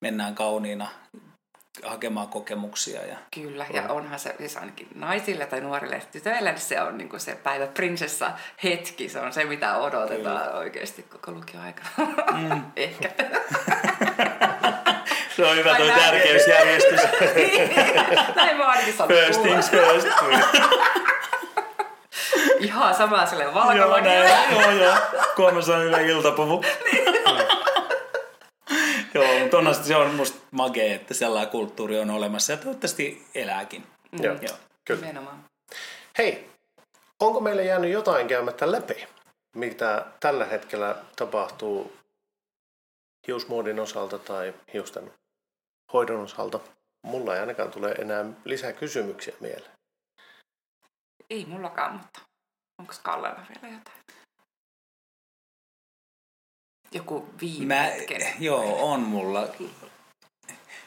mennään 0.00 0.34
kauniina 0.34 0.88
hakemaan 1.82 2.28
kokemuksia. 2.28 3.06
Ja... 3.06 3.16
Kyllä, 3.34 3.66
ja 3.72 3.88
onhan 3.88 4.18
se 4.18 4.34
siis 4.38 4.56
ainakin 4.56 4.88
naisille 4.94 5.46
tai 5.46 5.60
nuorille 5.60 6.02
tytöille, 6.12 6.50
niin 6.50 6.60
se 6.60 6.82
on 6.82 6.98
niin 6.98 7.20
se 7.20 7.34
päivä 7.34 7.66
prinsessa 7.66 8.32
hetki, 8.64 9.08
se 9.08 9.20
on 9.20 9.32
se 9.32 9.44
mitä 9.44 9.76
odotetaan 9.76 10.42
Kyllä. 10.42 10.58
oikeasti 10.58 11.02
koko 11.02 11.32
lukioaikana. 11.32 11.90
Mm. 12.32 12.64
Ehkä. 12.76 13.10
se 15.36 15.44
on 15.44 15.56
hyvä 15.56 15.76
tuo 15.76 15.86
tärkeysjärjestys. 15.86 17.00
Näin 18.36 18.56
mä 18.56 18.66
ainakin 18.66 18.94
First 19.08 19.42
things 19.42 19.70
first. 19.70 20.08
Ihan 22.60 22.94
sama 22.94 23.26
sille 23.26 23.54
valkoinen. 23.54 23.82
Joo, 23.82 24.00
näin, 24.00 24.60
joo, 24.60 24.70
joo. 24.70 24.96
Kolmas 25.36 25.68
on 25.68 25.82
hyvä 25.82 26.00
iltapuvu. 26.00 26.64
joo, 29.14 29.38
mutta 29.40 29.58
onhan 29.58 29.74
se 29.74 29.96
on 29.96 30.14
musta 30.14 30.38
magee, 30.50 30.94
että 30.94 31.14
sellainen 31.14 31.50
kulttuuri 31.50 31.98
on 31.98 32.10
olemassa 32.10 32.52
ja 32.52 32.56
toivottavasti 32.56 33.26
elääkin. 33.34 33.86
Mm. 34.12 34.24
Joo, 34.24 34.34
joo. 34.34 34.56
kyllä. 34.84 35.00
Nimenomaan. 35.00 35.44
Hei, 36.18 36.50
onko 37.20 37.40
meille 37.40 37.64
jäänyt 37.64 37.90
jotain 37.90 38.28
käymättä 38.28 38.72
läpi, 38.72 39.06
mitä 39.54 40.04
tällä 40.20 40.44
hetkellä 40.44 40.96
tapahtuu 41.16 41.92
hiusmuodin 43.26 43.80
osalta 43.80 44.18
tai 44.18 44.54
hiusten 44.72 45.12
hoidon 45.94 46.20
osalta? 46.20 46.60
Mulla 47.06 47.34
ei 47.34 47.40
ainakaan 47.40 47.70
tule 47.70 47.92
enää 47.92 48.24
lisää 48.44 48.72
kysymyksiä 48.72 49.34
mieleen. 49.40 49.70
Ei 51.30 51.46
mullakaan, 51.46 51.92
mutta 51.92 52.20
onko 52.80 52.94
Kallella 53.02 53.46
vielä 53.48 53.74
jotain? 53.74 54.04
Joku 56.92 57.28
viime 57.40 58.06
Joo, 58.38 58.92
on 58.92 59.00
mulla. 59.00 59.48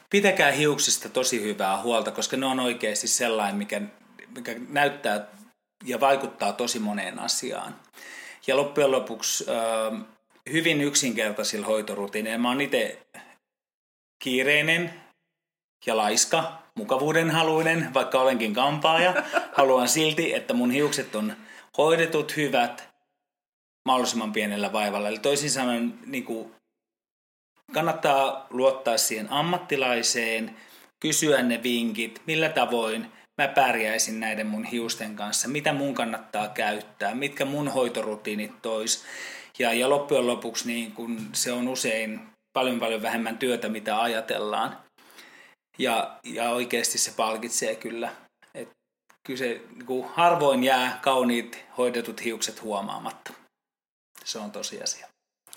Pitäkää 0.10 0.52
hiuksista 0.52 1.10
tosi 1.10 1.42
hyvää 1.42 1.82
huolta, 1.82 2.12
koska 2.12 2.38
ne 2.38 2.46
on 2.46 2.60
oikeasti 2.60 3.08
sellainen, 3.08 3.56
mikä, 3.56 3.82
mikä 4.36 4.56
näyttää 4.70 5.28
ja 5.86 6.00
vaikuttaa 6.00 6.54
tosi 6.54 6.80
moneen 6.80 7.20
asiaan. 7.20 7.76
Ja 8.48 8.58
loppujen 8.58 8.92
lopuksi 8.92 9.46
hyvin 10.52 10.82
yksinkertaisilla 10.82 11.68
hoitorutiineilla. 11.68 12.42
Mä 12.42 12.50
oon 12.50 12.62
itse 12.62 13.08
kiireinen 14.20 14.94
ja 15.86 15.98
laiska, 15.98 16.64
mukavuuden 16.76 17.32
haluinen, 17.32 17.94
vaikka 17.94 18.22
olenkin 18.22 18.54
kampaaja. 18.54 19.24
Haluan 19.54 19.88
silti, 19.88 20.34
että 20.34 20.54
mun 20.54 20.72
hiukset 20.72 21.16
on 21.16 21.34
hoidetut 21.78 22.36
hyvät, 22.38 22.90
mahdollisimman 23.86 24.34
pienellä 24.34 24.74
vaivalla. 24.74 25.08
Eli 25.08 25.20
toisin 25.20 25.52
sanoen 25.52 26.00
niin 26.06 26.24
kuin, 26.24 26.52
kannattaa 27.74 28.48
luottaa 28.50 28.98
siihen 28.98 29.32
ammattilaiseen, 29.32 30.56
kysyä 31.00 31.44
ne 31.44 31.64
vinkit, 31.64 32.22
millä 32.28 32.50
tavoin 32.50 33.12
mä 33.38 33.48
pärjäisin 33.48 34.20
näiden 34.20 34.48
mun 34.48 34.64
hiusten 34.66 35.16
kanssa, 35.16 35.48
mitä 35.48 35.74
mun 35.74 35.94
kannattaa 35.94 36.48
käyttää, 36.48 37.16
mitkä 37.16 37.46
mun 37.46 37.68
hoitorutiinit 37.68 38.62
tois. 38.62 39.04
Ja, 39.60 39.74
ja 39.74 39.90
loppujen 39.90 40.28
lopuksi 40.28 40.68
niin 40.68 40.92
kun 40.92 41.30
se 41.34 41.52
on 41.52 41.68
usein 41.68 42.20
paljon 42.58 42.80
paljon 42.80 43.02
vähemmän 43.02 43.38
työtä, 43.38 43.70
mitä 43.70 44.02
ajatellaan. 44.02 44.78
Ja, 45.78 46.20
ja 46.24 46.50
oikeasti 46.50 46.98
se 46.98 47.12
palkitsee 47.12 47.76
kyllä. 47.76 48.10
Et 48.54 48.70
kyllä 49.24 49.38
se 49.38 49.62
niin 49.88 50.06
harvoin 50.14 50.64
jää 50.64 51.00
kauniit 51.02 51.66
hoidetut 51.78 52.24
hiukset 52.24 52.62
huomaamatta. 52.62 53.34
Se 54.26 54.40
on 54.40 54.52
tosiasia. 54.52 55.08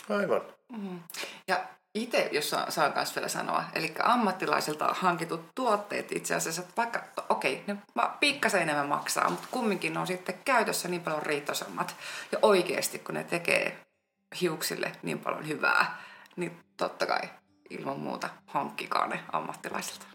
Aivan. 0.08 0.42
Mm. 0.72 1.00
Ja 1.48 1.64
itse, 1.94 2.28
jos 2.32 2.50
saan 2.50 2.92
myös 2.94 3.16
vielä 3.16 3.28
sanoa, 3.28 3.64
eli 3.74 3.94
ammattilaisilta 4.02 4.94
hankitut 5.00 5.48
tuotteet 5.54 6.12
itse 6.12 6.34
asiassa, 6.34 6.62
vaikka 6.76 7.04
okei, 7.28 7.52
okay, 7.52 7.74
ne 7.74 8.02
pikkasen 8.20 8.62
enemmän 8.62 8.88
maksaa, 8.88 9.30
mutta 9.30 9.48
kumminkin 9.50 9.94
ne 9.94 10.00
on 10.00 10.06
sitten 10.06 10.40
käytössä 10.44 10.88
niin 10.88 11.02
paljon 11.02 11.22
riitosammat. 11.22 11.96
Ja 12.32 12.38
oikeasti, 12.42 12.98
kun 12.98 13.14
ne 13.14 13.24
tekee 13.24 13.78
hiuksille 14.40 14.92
niin 15.02 15.18
paljon 15.18 15.48
hyvää, 15.48 16.09
niin 16.36 16.60
totta 16.76 17.06
kai 17.06 17.20
ilman 17.70 18.00
muuta 18.00 18.28
hankkikaa 18.46 19.06
ne 19.06 19.20
ammattilaisilta. 19.32 20.06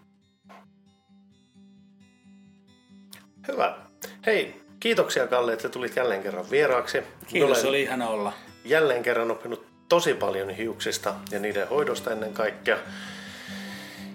Hyvä. 3.48 3.78
Hei, 4.26 4.62
kiitoksia 4.80 5.28
Kalle, 5.28 5.54
että 5.54 5.70
tulit 5.70 5.96
jälleen 5.96 6.24
kerran 6.24 6.52
vieraaksi. 6.52 7.04
Kiitos, 7.28 7.58
Olen 7.58 7.70
oli 7.70 7.82
ihana 7.82 8.08
olla. 8.08 8.34
Jälleen 8.66 9.04
kerran 9.04 9.32
oppinut 9.32 9.66
tosi 9.90 10.14
paljon 10.14 10.50
hiuksista 10.50 11.16
ja 11.32 11.40
niiden 11.40 11.68
hoidosta 11.68 12.12
ennen 12.12 12.34
kaikkea. 12.34 12.78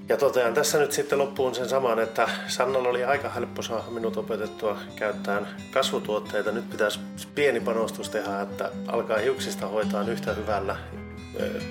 Ja 0.09 0.16
totean 0.16 0.55
tässä 0.55 0.78
nyt 0.78 0.92
sitten 0.92 1.18
loppuun 1.18 1.55
sen 1.55 1.68
saman, 1.68 1.98
että 1.98 2.28
Sannalla 2.46 2.88
oli 2.88 3.05
aika 3.05 3.28
helppo 3.28 3.62
saada 3.62 3.90
minut 3.90 4.16
opetettua 4.16 4.78
käyttämään 4.96 5.57
kasvutuotteita. 5.70 6.53
Nyt 6.53 6.70
pitäisi 6.70 7.01
pieni 7.34 7.61
panostus 7.61 8.11
tehdä, 8.11 8.40
että 8.40 8.70
alkaa 8.88 9.18
hiuksista 9.18 9.66
hoitaa 9.66 10.03
yhtä 10.03 10.34
hyvällä, 10.34 10.76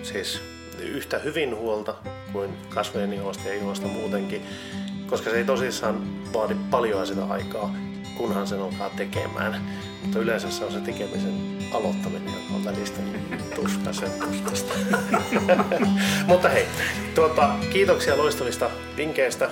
siis 0.04 0.42
yhtä 0.80 1.20
hyvin 1.20 1.56
huolta 1.56 1.96
kuin 2.32 2.50
kasvojen 2.70 3.14
ihosta 3.14 3.48
ja 3.48 3.54
ihosta 3.54 3.88
muutenkin, 3.88 4.42
koska 5.08 5.30
se 5.30 5.38
ei 5.38 5.44
tosissaan 5.44 6.02
vaadi 6.34 6.56
paljon 6.70 7.08
sitä 7.08 7.26
aikaa, 7.26 7.76
kunhan 8.18 8.48
sen 8.48 8.62
alkaa 8.62 8.90
tekemään. 8.90 9.62
Mutta 10.02 10.20
yleensä 10.20 10.52
se 10.52 10.66
on 10.66 10.72
se 10.72 10.80
tekemisen 10.80 11.58
aloittaminen, 11.74 12.34
joka 12.34 12.54
on 12.56 12.66
välistä 12.66 13.02
niin 13.02 13.44
tuskaisen 13.56 14.12
tuskasta. 14.12 14.74
Mutta 16.28 16.50
hei, 16.50 16.66
tuota, 17.16 17.56
kiitoksia 17.74 18.18
loistavista 18.18 18.70
vinkkeistä 18.98 19.50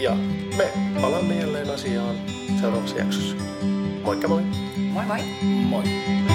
ja 0.00 0.16
me 0.56 0.72
palaamme 1.00 1.34
jälleen 1.34 1.70
asiaan 1.70 2.16
seuraavassa 2.60 2.98
jaksossa. 2.98 3.36
Moikka 4.04 4.28
moi! 4.28 4.42
Moi 4.76 5.04
moi! 5.04 5.20
Moi! 5.68 6.29